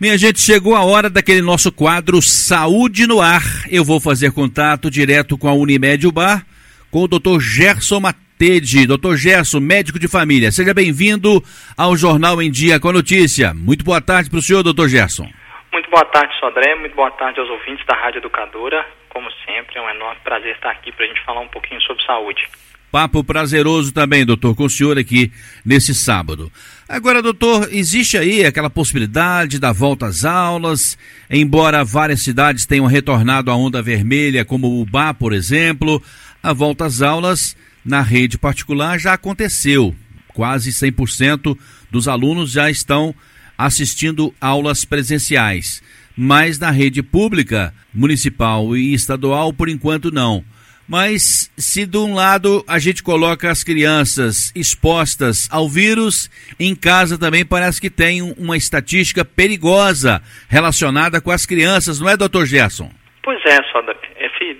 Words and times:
Minha 0.00 0.16
gente, 0.16 0.40
chegou 0.40 0.76
a 0.76 0.84
hora 0.84 1.10
daquele 1.10 1.42
nosso 1.42 1.72
quadro 1.72 2.22
Saúde 2.22 3.04
no 3.04 3.20
Ar. 3.20 3.42
Eu 3.68 3.84
vou 3.84 3.98
fazer 3.98 4.30
contato 4.30 4.88
direto 4.88 5.36
com 5.36 5.48
a 5.48 5.52
Unimed 5.52 6.08
Bar, 6.12 6.46
com 6.88 7.02
o 7.02 7.08
Dr. 7.08 7.40
Gerson 7.40 7.98
Matede. 7.98 8.86
Dr. 8.86 9.16
Gerson, 9.16 9.58
médico 9.58 9.98
de 9.98 10.06
família, 10.06 10.52
seja 10.52 10.72
bem-vindo 10.72 11.42
ao 11.76 11.96
Jornal 11.96 12.40
em 12.40 12.48
Dia 12.48 12.78
com 12.78 12.90
a 12.90 12.92
Notícia. 12.92 13.52
Muito 13.52 13.84
boa 13.84 14.00
tarde 14.00 14.30
para 14.30 14.38
o 14.38 14.42
senhor, 14.42 14.62
Dr. 14.62 14.86
Gerson. 14.86 15.28
Muito 15.72 15.90
boa 15.90 16.04
tarde, 16.04 16.32
Sodré. 16.38 16.76
Muito 16.76 16.94
boa 16.94 17.10
tarde 17.10 17.40
aos 17.40 17.50
ouvintes 17.50 17.84
da 17.84 17.96
Rádio 17.96 18.18
Educadora. 18.18 18.86
Como 19.08 19.28
sempre, 19.44 19.78
é 19.78 19.82
um 19.82 19.90
enorme 19.90 20.20
prazer 20.22 20.54
estar 20.54 20.70
aqui 20.70 20.92
para 20.92 21.06
a 21.06 21.08
gente 21.08 21.24
falar 21.24 21.40
um 21.40 21.48
pouquinho 21.48 21.82
sobre 21.82 22.04
saúde. 22.04 22.46
Papo 22.90 23.22
prazeroso 23.22 23.92
também, 23.92 24.24
doutor, 24.24 24.56
com 24.56 24.64
o 24.64 24.70
senhor 24.70 24.96
aqui 24.96 25.30
nesse 25.64 25.94
sábado. 25.94 26.50
Agora, 26.88 27.20
doutor, 27.20 27.68
existe 27.70 28.16
aí 28.16 28.46
aquela 28.46 28.70
possibilidade 28.70 29.58
da 29.58 29.72
volta 29.72 30.06
às 30.06 30.24
aulas, 30.24 30.96
embora 31.28 31.84
várias 31.84 32.22
cidades 32.22 32.64
tenham 32.64 32.86
retornado 32.86 33.50
à 33.50 33.54
onda 33.54 33.82
vermelha, 33.82 34.42
como 34.42 34.80
Ubá, 34.80 35.12
por 35.12 35.34
exemplo, 35.34 36.02
a 36.42 36.54
volta 36.54 36.86
às 36.86 37.02
aulas 37.02 37.54
na 37.84 38.00
rede 38.00 38.38
particular 38.38 38.98
já 38.98 39.12
aconteceu. 39.12 39.94
Quase 40.28 40.70
100% 40.70 41.58
dos 41.90 42.08
alunos 42.08 42.52
já 42.52 42.70
estão 42.70 43.14
assistindo 43.58 44.32
aulas 44.40 44.86
presenciais. 44.86 45.82
Mas 46.16 46.58
na 46.58 46.70
rede 46.70 47.02
pública, 47.02 47.74
municipal 47.92 48.74
e 48.74 48.94
estadual, 48.94 49.52
por 49.52 49.68
enquanto 49.68 50.10
não. 50.10 50.42
Mas 50.88 51.52
se 51.58 51.84
de 51.84 51.98
um 51.98 52.14
lado 52.14 52.64
a 52.66 52.78
gente 52.78 53.02
coloca 53.02 53.50
as 53.50 53.62
crianças 53.62 54.50
expostas 54.56 55.46
ao 55.52 55.68
vírus, 55.68 56.30
em 56.58 56.74
casa 56.74 57.20
também 57.20 57.44
parece 57.44 57.78
que 57.78 57.90
tem 57.90 58.22
uma 58.38 58.56
estatística 58.56 59.22
perigosa 59.22 60.22
relacionada 60.48 61.20
com 61.20 61.30
as 61.30 61.44
crianças, 61.44 62.00
não 62.00 62.08
é, 62.08 62.16
doutor 62.16 62.46
Gerson? 62.46 62.90
Pois 63.22 63.44
é, 63.44 63.62
Soda. 63.70 63.94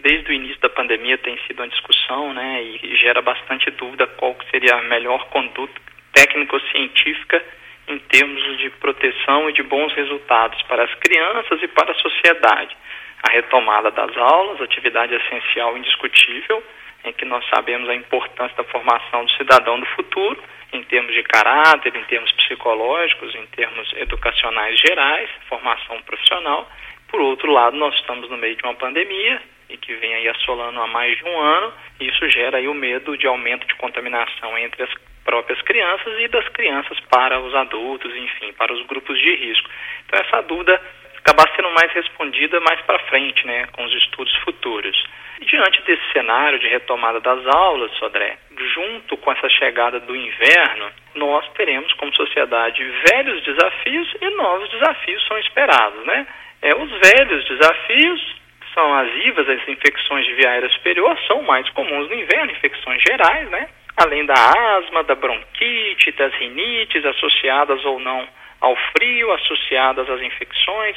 Desde 0.01 0.31
o 0.31 0.35
início 0.35 0.61
da 0.61 0.71
pandemia 0.71 1.19
tem 1.19 1.37
sido 1.47 1.61
uma 1.61 1.69
discussão, 1.69 2.33
né, 2.33 2.63
e 2.63 2.97
gera 2.97 3.21
bastante 3.21 3.71
dúvida 3.73 4.07
qual 4.07 4.37
seria 4.51 4.75
a 4.75 4.83
melhor 4.83 5.29
conduta 5.29 5.75
técnico-científica 6.15 7.43
em 7.89 7.99
termos 7.99 8.59
de 8.59 8.71
proteção 8.71 9.51
e 9.51 9.53
de 9.53 9.63
bons 9.63 9.93
resultados 9.95 10.63
para 10.63 10.85
as 10.85 10.95
crianças 10.95 11.63
e 11.63 11.69
para 11.69 11.93
a 11.93 11.95
sociedade 11.97 12.77
a 13.23 13.31
retomada 13.31 13.91
das 13.91 14.17
aulas, 14.17 14.61
atividade 14.61 15.15
essencial 15.15 15.77
indiscutível, 15.77 16.63
em 17.05 17.13
que 17.13 17.25
nós 17.25 17.45
sabemos 17.49 17.89
a 17.89 17.95
importância 17.95 18.57
da 18.57 18.65
formação 18.65 19.25
do 19.25 19.31
cidadão 19.33 19.79
do 19.79 19.87
futuro, 19.87 20.41
em 20.73 20.83
termos 20.85 21.15
de 21.15 21.23
caráter, 21.23 21.95
em 21.95 22.05
termos 22.05 22.31
psicológicos, 22.33 23.35
em 23.35 23.47
termos 23.47 23.93
educacionais 23.95 24.79
gerais, 24.79 25.31
formação 25.49 26.01
profissional. 26.03 26.69
Por 27.09 27.21
outro 27.21 27.51
lado, 27.51 27.77
nós 27.77 27.95
estamos 27.95 28.29
no 28.29 28.37
meio 28.37 28.57
de 28.57 28.63
uma 28.65 28.75
pandemia 28.75 29.41
e 29.69 29.77
que 29.77 29.95
vem 29.95 30.15
aí 30.15 30.29
assolando 30.29 30.81
há 30.81 30.87
mais 30.87 31.17
de 31.17 31.25
um 31.25 31.39
ano, 31.39 31.73
e 32.01 32.09
isso 32.09 32.29
gera 32.31 32.59
aí 32.59 32.69
o 32.69 32.75
medo 32.75 33.17
de 33.17 33.27
aumento 33.27 33.67
de 33.67 33.75
contaminação 33.75 34.57
entre 34.59 34.83
as 34.83 34.91
próprias 35.25 35.61
crianças 35.63 36.19
e 36.19 36.29
das 36.29 36.49
crianças 36.49 36.99
para 37.11 37.39
os 37.39 37.55
adultos, 37.55 38.15
enfim, 38.17 38.53
para 38.55 38.73
os 38.73 38.87
grupos 38.87 39.19
de 39.19 39.35
risco. 39.35 39.69
Então 40.07 40.21
essa 40.21 40.43
dúvida 40.43 40.81
acabar 41.29 41.55
sendo 41.55 41.71
mais 41.71 41.93
respondida 41.93 42.59
mais 42.61 42.81
para 42.83 42.99
frente, 43.01 43.47
né, 43.47 43.67
com 43.73 43.85
os 43.85 43.95
estudos 43.95 44.35
futuros. 44.37 44.97
E 45.41 45.45
diante 45.45 45.83
desse 45.83 46.03
cenário 46.13 46.59
de 46.59 46.67
retomada 46.69 47.21
das 47.21 47.47
aulas, 47.47 47.93
Sodré, 47.99 48.39
junto 48.75 49.17
com 49.19 49.31
essa 49.31 49.49
chegada 49.51 50.01
do 50.01 50.17
inverno, 50.17 50.91
nós 51.15 51.47
teremos 51.51 51.93
como 51.95 52.15
sociedade 52.15 52.83
velhos 53.13 53.43
desafios 53.45 54.09
e 54.21 54.31
novos 54.31 54.71
desafios 54.71 55.27
são 55.27 55.39
esperados, 55.39 56.05
né? 56.07 56.27
É, 56.63 56.75
os 56.75 56.91
velhos 56.91 57.45
desafios 57.45 58.37
são 58.75 58.95
as 58.95 59.09
IVAs, 59.27 59.49
as 59.49 59.69
infecções 59.69 60.27
de 60.27 60.35
via 60.35 60.51
aérea 60.51 60.71
superior, 60.71 61.17
são 61.27 61.43
mais 61.43 61.69
comuns 61.71 62.09
no 62.09 62.15
inverno, 62.15 62.51
infecções 62.53 63.03
gerais, 63.03 63.49
né? 63.51 63.69
Além 63.97 64.25
da 64.25 64.35
asma, 64.35 65.05
da 65.05 65.15
bronquite, 65.15 66.13
das 66.13 66.33
rinites 66.35 67.05
associadas 67.05 67.85
ou 67.85 68.01
não 68.01 68.27
ao 68.61 68.77
frio, 68.97 69.33
associadas 69.33 70.09
às 70.09 70.21
infecções, 70.21 70.97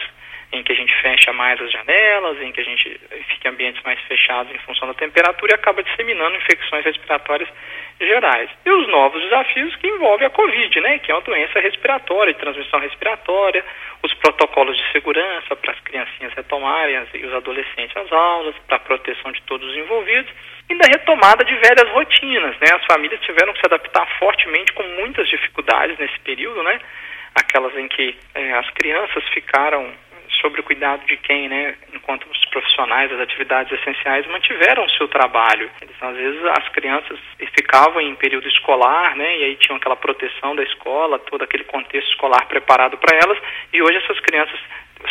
em 0.54 0.64
que 0.64 0.72
a 0.74 0.76
gente 0.76 0.94
fecha 1.02 1.32
mais 1.32 1.62
as 1.62 1.72
janelas, 1.72 2.42
em 2.42 2.52
que 2.52 2.60
a 2.60 2.64
gente 2.64 3.00
fica 3.30 3.48
em 3.48 3.52
ambientes 3.52 3.82
mais 3.84 4.00
fechados 4.02 4.54
em 4.54 4.58
função 4.60 4.88
da 4.88 4.94
temperatura 4.94 5.54
e 5.54 5.56
acaba 5.56 5.82
disseminando 5.82 6.36
infecções 6.36 6.84
respiratórias 6.84 7.48
gerais. 8.00 8.50
E 8.66 8.70
os 8.70 8.88
novos 8.90 9.22
desafios 9.24 9.74
que 9.78 9.88
envolvem 9.88 10.28
a 10.28 10.30
Covid, 10.30 10.82
né, 10.82 11.00
que 11.00 11.12
é 11.12 11.16
uma 11.16 11.22
doença 11.22 11.60
respiratória, 11.60 12.34
de 12.34 12.40
transmissão 12.40 12.80
respiratória, 12.80 13.64
os 14.04 14.14
protocolos 14.16 14.78
de 14.78 14.92
segurança 14.92 15.56
para 15.56 15.72
as 15.72 15.80
criancinhas 15.82 16.34
retomarem 16.34 17.02
e 17.14 17.26
os 17.26 17.34
adolescentes 17.34 17.96
as 17.96 18.12
aulas, 18.12 18.56
para 18.68 18.76
a 18.76 18.80
proteção 18.80 19.32
de 19.32 19.42
todos 19.44 19.70
os 19.70 19.78
envolvidos, 19.78 20.32
e 20.70 20.76
da 20.76 20.88
retomada 20.88 21.46
de 21.46 21.54
velhas 21.56 21.90
rotinas, 21.92 22.58
né, 22.60 22.76
as 22.76 22.86
famílias 22.86 23.22
tiveram 23.22 23.54
que 23.54 23.60
se 23.60 23.66
adaptar 23.66 24.06
fortemente 24.18 24.74
com 24.74 24.84
muitas 24.84 25.30
dificuldades 25.30 25.98
nesse 25.98 26.20
período, 26.20 26.62
né, 26.64 26.80
aquelas 27.36 27.76
em 27.78 27.88
que 27.88 28.18
é, 28.36 28.54
as 28.54 28.70
crianças 28.72 29.24
ficaram 29.30 29.92
sobre 30.40 30.62
o 30.62 30.64
cuidado 30.64 31.06
de 31.06 31.18
quem, 31.18 31.48
né, 31.48 31.76
enquanto 31.94 32.26
os 32.30 32.46
profissionais 32.46 33.12
das 33.12 33.20
atividades 33.20 33.72
essenciais 33.80 34.26
mantiveram 34.28 34.86
o 34.86 34.90
seu 34.92 35.08
trabalho. 35.08 35.70
Eles, 35.82 35.96
às 36.02 36.16
vezes 36.16 36.44
as 36.46 36.70
crianças 36.70 37.20
ficavam 37.56 38.02
em 38.02 38.16
período 38.16 38.48
escolar, 38.48 39.16
né, 39.16 39.38
e 39.38 39.44
aí 39.44 39.56
tinham 39.56 39.78
aquela 39.78 39.96
proteção 39.96 40.56
da 40.56 40.64
escola, 40.64 41.20
todo 41.20 41.44
aquele 41.44 41.64
contexto 41.66 42.10
escolar 42.10 42.46
preparado 42.48 42.98
para 42.98 43.16
elas, 43.18 43.38
e 43.72 43.82
hoje 43.82 43.98
essas 43.98 44.20
crianças 44.22 44.60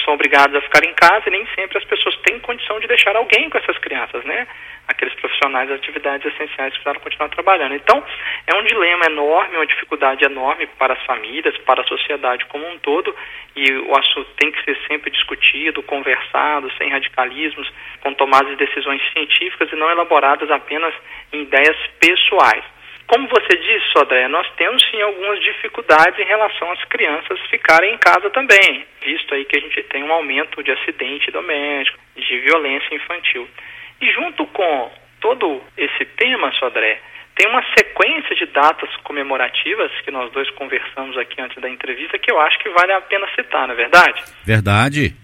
são 0.04 0.14
obrigadas 0.14 0.56
a 0.56 0.60
ficar 0.60 0.84
em 0.84 0.94
casa 0.94 1.24
e 1.26 1.30
nem 1.30 1.46
sempre 1.54 1.78
as 1.78 1.84
pessoas 1.84 2.16
têm 2.22 2.38
condição 2.40 2.78
de 2.80 2.86
deixar 2.86 3.16
alguém 3.16 3.48
com 3.50 3.58
essas 3.58 3.78
crianças, 3.78 4.24
né? 4.24 4.46
aqueles 4.90 5.14
profissionais 5.14 5.68
das 5.68 5.78
atividades 5.78 6.26
essenciais 6.32 6.72
precisaram 6.72 7.00
continuar 7.00 7.28
trabalhando. 7.28 7.74
Então, 7.74 8.02
é 8.46 8.54
um 8.54 8.62
dilema 8.64 9.06
enorme, 9.06 9.56
uma 9.56 9.66
dificuldade 9.66 10.24
enorme 10.24 10.66
para 10.78 10.94
as 10.94 11.02
famílias, 11.04 11.56
para 11.58 11.82
a 11.82 11.86
sociedade 11.86 12.44
como 12.46 12.66
um 12.68 12.78
todo, 12.78 13.14
e 13.54 13.72
o 13.72 13.96
assunto 13.96 14.28
tem 14.36 14.50
que 14.50 14.62
ser 14.64 14.76
sempre 14.88 15.10
discutido, 15.10 15.82
conversado, 15.82 16.70
sem 16.76 16.90
radicalismos, 16.90 17.70
com 18.00 18.12
tomadas 18.14 18.48
de 18.50 18.56
decisões 18.56 19.00
científicas 19.12 19.70
e 19.72 19.76
não 19.76 19.90
elaboradas 19.90 20.50
apenas 20.50 20.94
em 21.32 21.42
ideias 21.42 21.76
pessoais. 22.00 22.64
Como 23.10 23.26
você 23.26 23.56
disse, 23.56 23.90
Sodré, 23.90 24.28
nós 24.28 24.48
temos 24.56 24.80
sim 24.88 25.02
algumas 25.02 25.42
dificuldades 25.42 26.16
em 26.16 26.24
relação 26.24 26.70
às 26.70 26.84
crianças 26.84 27.40
ficarem 27.50 27.94
em 27.94 27.98
casa 27.98 28.30
também, 28.30 28.86
visto 29.04 29.34
aí 29.34 29.44
que 29.46 29.58
a 29.58 29.60
gente 29.60 29.82
tem 29.90 30.04
um 30.04 30.12
aumento 30.12 30.62
de 30.62 30.70
acidente 30.70 31.28
doméstico, 31.32 31.98
de 32.14 32.38
violência 32.38 32.94
infantil. 32.94 33.48
E 34.00 34.12
junto 34.12 34.46
com 34.46 34.92
todo 35.20 35.60
esse 35.76 36.04
tema, 36.04 36.52
Sodré, 36.52 37.00
tem 37.34 37.48
uma 37.48 37.64
sequência 37.76 38.36
de 38.36 38.46
datas 38.46 38.94
comemorativas 38.98 39.90
que 40.02 40.12
nós 40.12 40.30
dois 40.30 40.48
conversamos 40.50 41.18
aqui 41.18 41.42
antes 41.42 41.60
da 41.60 41.68
entrevista 41.68 42.16
que 42.16 42.30
eu 42.30 42.40
acho 42.40 42.60
que 42.60 42.68
vale 42.70 42.92
a 42.92 43.00
pena 43.00 43.26
citar, 43.34 43.66
não 43.66 43.74
é 43.74 43.76
verdade? 43.76 44.22
Verdade. 44.46 45.16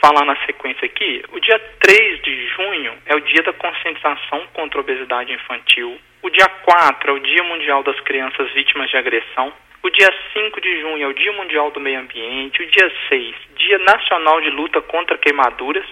Falar 0.00 0.24
na 0.24 0.34
sequência 0.46 0.86
aqui, 0.86 1.22
o 1.30 1.38
dia 1.40 1.58
3 1.78 2.22
de 2.22 2.46
junho 2.48 2.94
é 3.04 3.14
o 3.14 3.20
dia 3.20 3.42
da 3.42 3.52
conscientização 3.52 4.46
contra 4.54 4.78
a 4.78 4.80
obesidade 4.80 5.30
infantil. 5.30 6.00
O 6.22 6.30
dia 6.30 6.48
4 6.48 7.10
é 7.10 7.12
o 7.12 7.18
Dia 7.18 7.42
Mundial 7.44 7.82
das 7.82 8.00
Crianças 8.00 8.50
Vítimas 8.52 8.88
de 8.88 8.96
Agressão. 8.96 9.52
O 9.82 9.90
dia 9.90 10.08
5 10.32 10.58
de 10.58 10.80
junho 10.80 11.04
é 11.04 11.06
o 11.06 11.12
Dia 11.12 11.32
Mundial 11.34 11.70
do 11.70 11.80
Meio 11.80 12.00
Ambiente. 12.00 12.62
O 12.62 12.66
dia 12.70 12.90
6, 13.10 13.34
Dia 13.56 13.78
Nacional 13.78 14.40
de 14.40 14.48
Luta 14.48 14.80
contra 14.80 15.18
Queimaduras. 15.18 15.84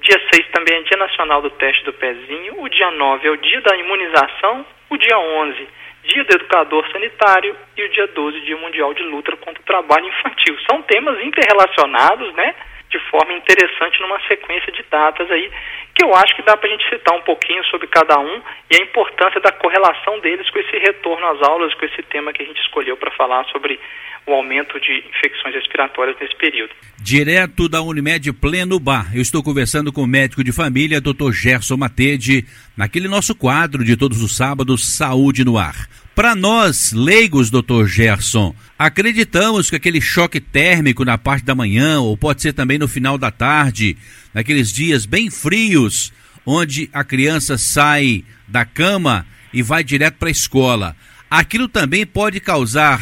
Dia 0.00 0.20
6 0.30 0.48
também 0.52 0.76
é 0.76 0.82
Dia 0.82 0.98
Nacional 0.98 1.40
do 1.40 1.48
Teste 1.48 1.84
do 1.84 1.92
Pezinho. 1.94 2.60
O 2.62 2.68
dia 2.68 2.90
9 2.90 3.26
é 3.26 3.30
o 3.30 3.36
Dia 3.38 3.62
da 3.62 3.76
Imunização. 3.76 4.66
O 4.90 4.98
dia 4.98 5.18
11, 5.18 5.68
Dia 6.04 6.24
do 6.24 6.34
Educador 6.34 6.86
Sanitário. 6.92 7.56
E 7.78 7.82
o 7.82 7.88
dia 7.88 8.06
12, 8.08 8.40
Dia 8.42 8.58
Mundial 8.58 8.92
de 8.92 9.02
Luta 9.04 9.34
contra 9.38 9.62
o 9.62 9.66
Trabalho 9.66 10.06
Infantil. 10.06 10.58
São 10.70 10.82
temas 10.82 11.18
interrelacionados, 11.22 12.30
né? 12.34 12.54
De 12.94 13.10
forma 13.10 13.32
interessante 13.32 14.00
numa 14.00 14.20
sequência 14.28 14.70
de 14.70 14.84
datas 14.88 15.28
aí, 15.28 15.50
que 15.96 16.04
eu 16.04 16.14
acho 16.14 16.36
que 16.36 16.42
dá 16.42 16.56
para 16.56 16.68
a 16.68 16.72
gente 16.72 16.88
citar 16.88 17.12
um 17.16 17.22
pouquinho 17.22 17.64
sobre 17.64 17.88
cada 17.88 18.16
um 18.20 18.40
e 18.70 18.76
a 18.76 18.84
importância 18.84 19.40
da 19.40 19.50
correlação 19.50 20.20
deles 20.20 20.48
com 20.50 20.60
esse 20.60 20.78
retorno 20.78 21.26
às 21.26 21.42
aulas, 21.42 21.74
com 21.74 21.86
esse 21.86 22.00
tema 22.04 22.32
que 22.32 22.44
a 22.44 22.46
gente 22.46 22.60
escolheu 22.60 22.96
para 22.96 23.10
falar 23.10 23.44
sobre 23.46 23.80
o 24.28 24.32
aumento 24.32 24.78
de 24.78 25.04
infecções 25.08 25.56
respiratórias 25.56 26.16
nesse 26.20 26.36
período. 26.36 26.70
Direto 27.02 27.68
da 27.68 27.82
Unimed 27.82 28.32
Pleno 28.32 28.78
Bar, 28.78 29.10
eu 29.12 29.20
estou 29.20 29.42
conversando 29.42 29.92
com 29.92 30.02
o 30.02 30.06
médico 30.06 30.44
de 30.44 30.52
família, 30.52 31.00
Dr. 31.00 31.32
Gerson 31.32 31.76
Matede, 31.76 32.44
naquele 32.76 33.08
nosso 33.08 33.34
quadro 33.34 33.84
de 33.84 33.96
todos 33.96 34.22
os 34.22 34.36
sábados, 34.36 34.96
Saúde 34.96 35.44
no 35.44 35.58
Ar. 35.58 35.88
Para 36.14 36.36
nós, 36.36 36.92
leigos, 36.92 37.50
doutor 37.50 37.88
Gerson, 37.88 38.54
acreditamos 38.78 39.68
que 39.68 39.74
aquele 39.74 40.00
choque 40.00 40.40
térmico 40.40 41.04
na 41.04 41.18
parte 41.18 41.44
da 41.44 41.56
manhã, 41.56 41.98
ou 41.98 42.16
pode 42.16 42.40
ser 42.40 42.52
também 42.52 42.78
no 42.78 42.86
final 42.86 43.18
da 43.18 43.32
tarde, 43.32 43.96
naqueles 44.32 44.72
dias 44.72 45.06
bem 45.06 45.28
frios, 45.28 46.12
onde 46.46 46.88
a 46.92 47.02
criança 47.02 47.58
sai 47.58 48.24
da 48.46 48.64
cama 48.64 49.26
e 49.52 49.60
vai 49.60 49.82
direto 49.82 50.14
para 50.14 50.28
a 50.28 50.30
escola, 50.30 50.94
aquilo 51.28 51.66
também 51.66 52.06
pode 52.06 52.38
causar 52.38 53.00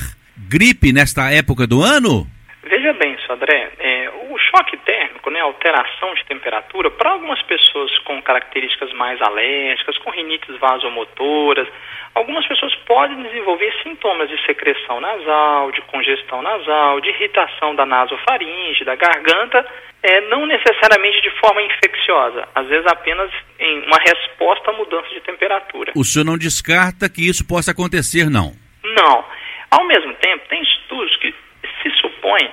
gripe 0.48 0.90
nesta 0.90 1.30
época 1.30 1.66
do 1.66 1.82
ano? 1.82 2.26
Veja 2.64 2.94
bem, 2.94 3.14
Sodré, 3.26 3.72
é, 3.78 3.91
choque 4.52 4.76
térmico, 4.78 5.30
né, 5.30 5.40
alteração 5.40 6.14
de 6.14 6.24
temperatura, 6.26 6.90
para 6.90 7.10
algumas 7.10 7.40
pessoas 7.42 7.96
com 8.00 8.20
características 8.22 8.92
mais 8.92 9.20
alérgicas, 9.22 9.96
com 9.98 10.10
rinites 10.10 10.54
vasomotoras, 10.58 11.66
algumas 12.14 12.46
pessoas 12.46 12.74
podem 12.86 13.22
desenvolver 13.22 13.72
sintomas 13.82 14.28
de 14.28 14.38
secreção 14.44 15.00
nasal, 15.00 15.72
de 15.72 15.80
congestão 15.82 16.42
nasal, 16.42 17.00
de 17.00 17.08
irritação 17.08 17.74
da 17.74 17.86
nasofaringe, 17.86 18.84
da 18.84 18.94
garganta, 18.94 19.66
é, 20.02 20.20
não 20.28 20.46
necessariamente 20.46 21.22
de 21.22 21.30
forma 21.40 21.62
infecciosa, 21.62 22.46
às 22.54 22.66
vezes 22.66 22.86
apenas 22.86 23.30
em 23.58 23.86
uma 23.86 23.98
resposta 23.98 24.70
à 24.70 24.74
mudança 24.74 25.08
de 25.08 25.20
temperatura. 25.20 25.92
O 25.96 26.04
senhor 26.04 26.24
não 26.24 26.36
descarta 26.36 27.08
que 27.08 27.26
isso 27.26 27.46
possa 27.46 27.70
acontecer, 27.70 28.28
não? 28.28 28.52
Não. 28.84 29.24
Ao 29.70 29.86
mesmo 29.86 30.12
tempo, 30.14 30.46
tem 30.48 30.62
estudos 30.62 31.16
que 31.16 31.34
se 31.82 31.90
supõem 32.00 32.50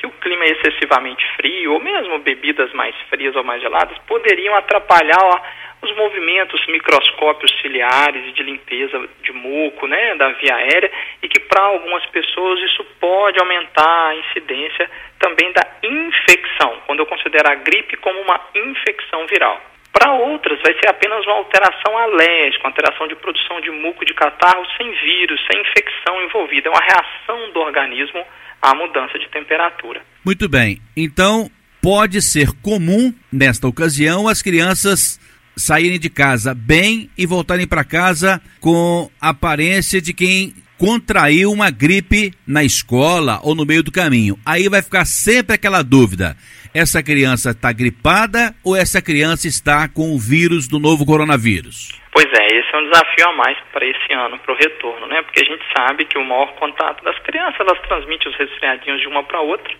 que 0.00 0.06
o 0.06 0.10
clima 0.12 0.46
excessivamente 0.46 1.22
frio, 1.36 1.74
ou 1.74 1.80
mesmo 1.80 2.18
bebidas 2.20 2.72
mais 2.72 2.96
frias 3.10 3.36
ou 3.36 3.44
mais 3.44 3.60
geladas, 3.60 3.98
poderiam 4.06 4.54
atrapalhar 4.54 5.22
ó, 5.22 5.40
os 5.82 5.94
movimentos 5.94 6.66
microscópios 6.68 7.52
ciliares 7.60 8.26
e 8.26 8.32
de 8.32 8.42
limpeza 8.42 8.98
de 9.22 9.32
muco, 9.32 9.86
né, 9.86 10.14
da 10.14 10.30
via 10.30 10.54
aérea, 10.56 10.90
e 11.22 11.28
que 11.28 11.40
para 11.40 11.64
algumas 11.64 12.04
pessoas 12.06 12.60
isso 12.60 12.82
pode 12.98 13.38
aumentar 13.38 14.08
a 14.08 14.16
incidência 14.16 14.90
também 15.18 15.52
da 15.52 15.66
infecção, 15.82 16.80
quando 16.86 17.00
eu 17.00 17.06
considero 17.06 17.50
a 17.50 17.54
gripe 17.56 17.98
como 17.98 18.18
uma 18.20 18.40
infecção 18.54 19.26
viral. 19.26 19.60
Para 19.92 20.12
outras, 20.12 20.60
vai 20.62 20.72
ser 20.74 20.88
apenas 20.88 21.24
uma 21.26 21.36
alteração 21.36 21.96
alérgica, 21.98 22.64
uma 22.64 22.70
alteração 22.70 23.08
de 23.08 23.16
produção 23.16 23.60
de 23.60 23.70
muco 23.70 24.04
de 24.04 24.14
catarro 24.14 24.64
sem 24.76 24.90
vírus, 24.90 25.40
sem 25.50 25.60
infecção 25.60 26.22
envolvida. 26.22 26.68
É 26.68 26.70
uma 26.70 26.80
reação 26.80 27.52
do 27.52 27.60
organismo 27.60 28.24
à 28.62 28.74
mudança 28.74 29.18
de 29.18 29.28
temperatura. 29.28 30.02
Muito 30.24 30.48
bem. 30.48 30.80
Então, 30.96 31.50
pode 31.82 32.22
ser 32.22 32.52
comum, 32.62 33.12
nesta 33.32 33.66
ocasião, 33.66 34.28
as 34.28 34.42
crianças 34.42 35.18
saírem 35.56 35.98
de 35.98 36.08
casa 36.08 36.54
bem 36.54 37.10
e 37.16 37.26
voltarem 37.26 37.66
para 37.66 37.84
casa 37.84 38.40
com 38.60 39.10
a 39.20 39.30
aparência 39.30 40.00
de 40.00 40.14
quem 40.14 40.54
contraiu 40.78 41.52
uma 41.52 41.70
gripe 41.70 42.32
na 42.46 42.64
escola 42.64 43.38
ou 43.42 43.54
no 43.54 43.66
meio 43.66 43.82
do 43.82 43.92
caminho. 43.92 44.38
Aí 44.46 44.66
vai 44.68 44.80
ficar 44.80 45.04
sempre 45.04 45.54
aquela 45.54 45.82
dúvida: 45.82 46.36
essa 46.74 47.02
criança 47.02 47.50
está 47.50 47.72
gripada 47.72 48.54
ou 48.64 48.76
essa 48.76 49.02
criança 49.02 49.48
está 49.48 49.88
com 49.88 50.14
o 50.14 50.18
vírus 50.18 50.68
do 50.68 50.78
novo 50.78 51.04
coronavírus? 51.04 52.00
Pois 52.12 52.26
é, 52.26 52.46
esse 52.58 52.74
é 52.74 52.78
um 52.78 52.90
desafio 52.90 53.28
a 53.28 53.32
mais 53.32 53.58
para 53.72 53.86
esse 53.86 54.12
ano, 54.12 54.38
para 54.38 54.52
o 54.52 54.56
retorno, 54.56 55.06
né? 55.06 55.22
Porque 55.22 55.42
a 55.42 55.44
gente 55.44 55.64
sabe 55.76 56.04
que 56.04 56.18
o 56.18 56.24
maior 56.24 56.52
contato 56.54 57.02
das 57.04 57.18
crianças, 57.20 57.60
elas 57.60 57.80
transmitem 57.82 58.30
os 58.30 58.38
resfriadinhos 58.38 59.00
de 59.00 59.08
uma 59.08 59.22
para 59.22 59.40
outra. 59.40 59.72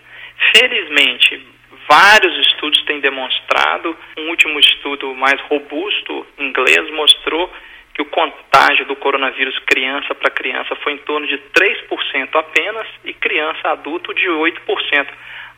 Felizmente, 0.55 1.45
vários 1.89 2.37
estudos 2.47 2.83
têm 2.85 2.99
demonstrado, 2.99 3.95
um 4.17 4.29
último 4.29 4.59
estudo 4.59 5.13
mais 5.15 5.39
robusto, 5.41 6.25
inglês, 6.39 6.89
mostrou 6.91 7.51
que 7.93 8.01
o 8.01 8.05
contágio 8.05 8.85
do 8.85 8.95
coronavírus 8.95 9.57
criança 9.65 10.15
para 10.15 10.31
criança 10.31 10.75
foi 10.77 10.93
em 10.93 10.97
torno 10.99 11.27
de 11.27 11.37
3% 11.37 12.29
apenas 12.33 12.87
e 13.03 13.13
criança 13.13 13.69
adulto 13.69 14.13
de 14.13 14.27
8%. 14.27 15.07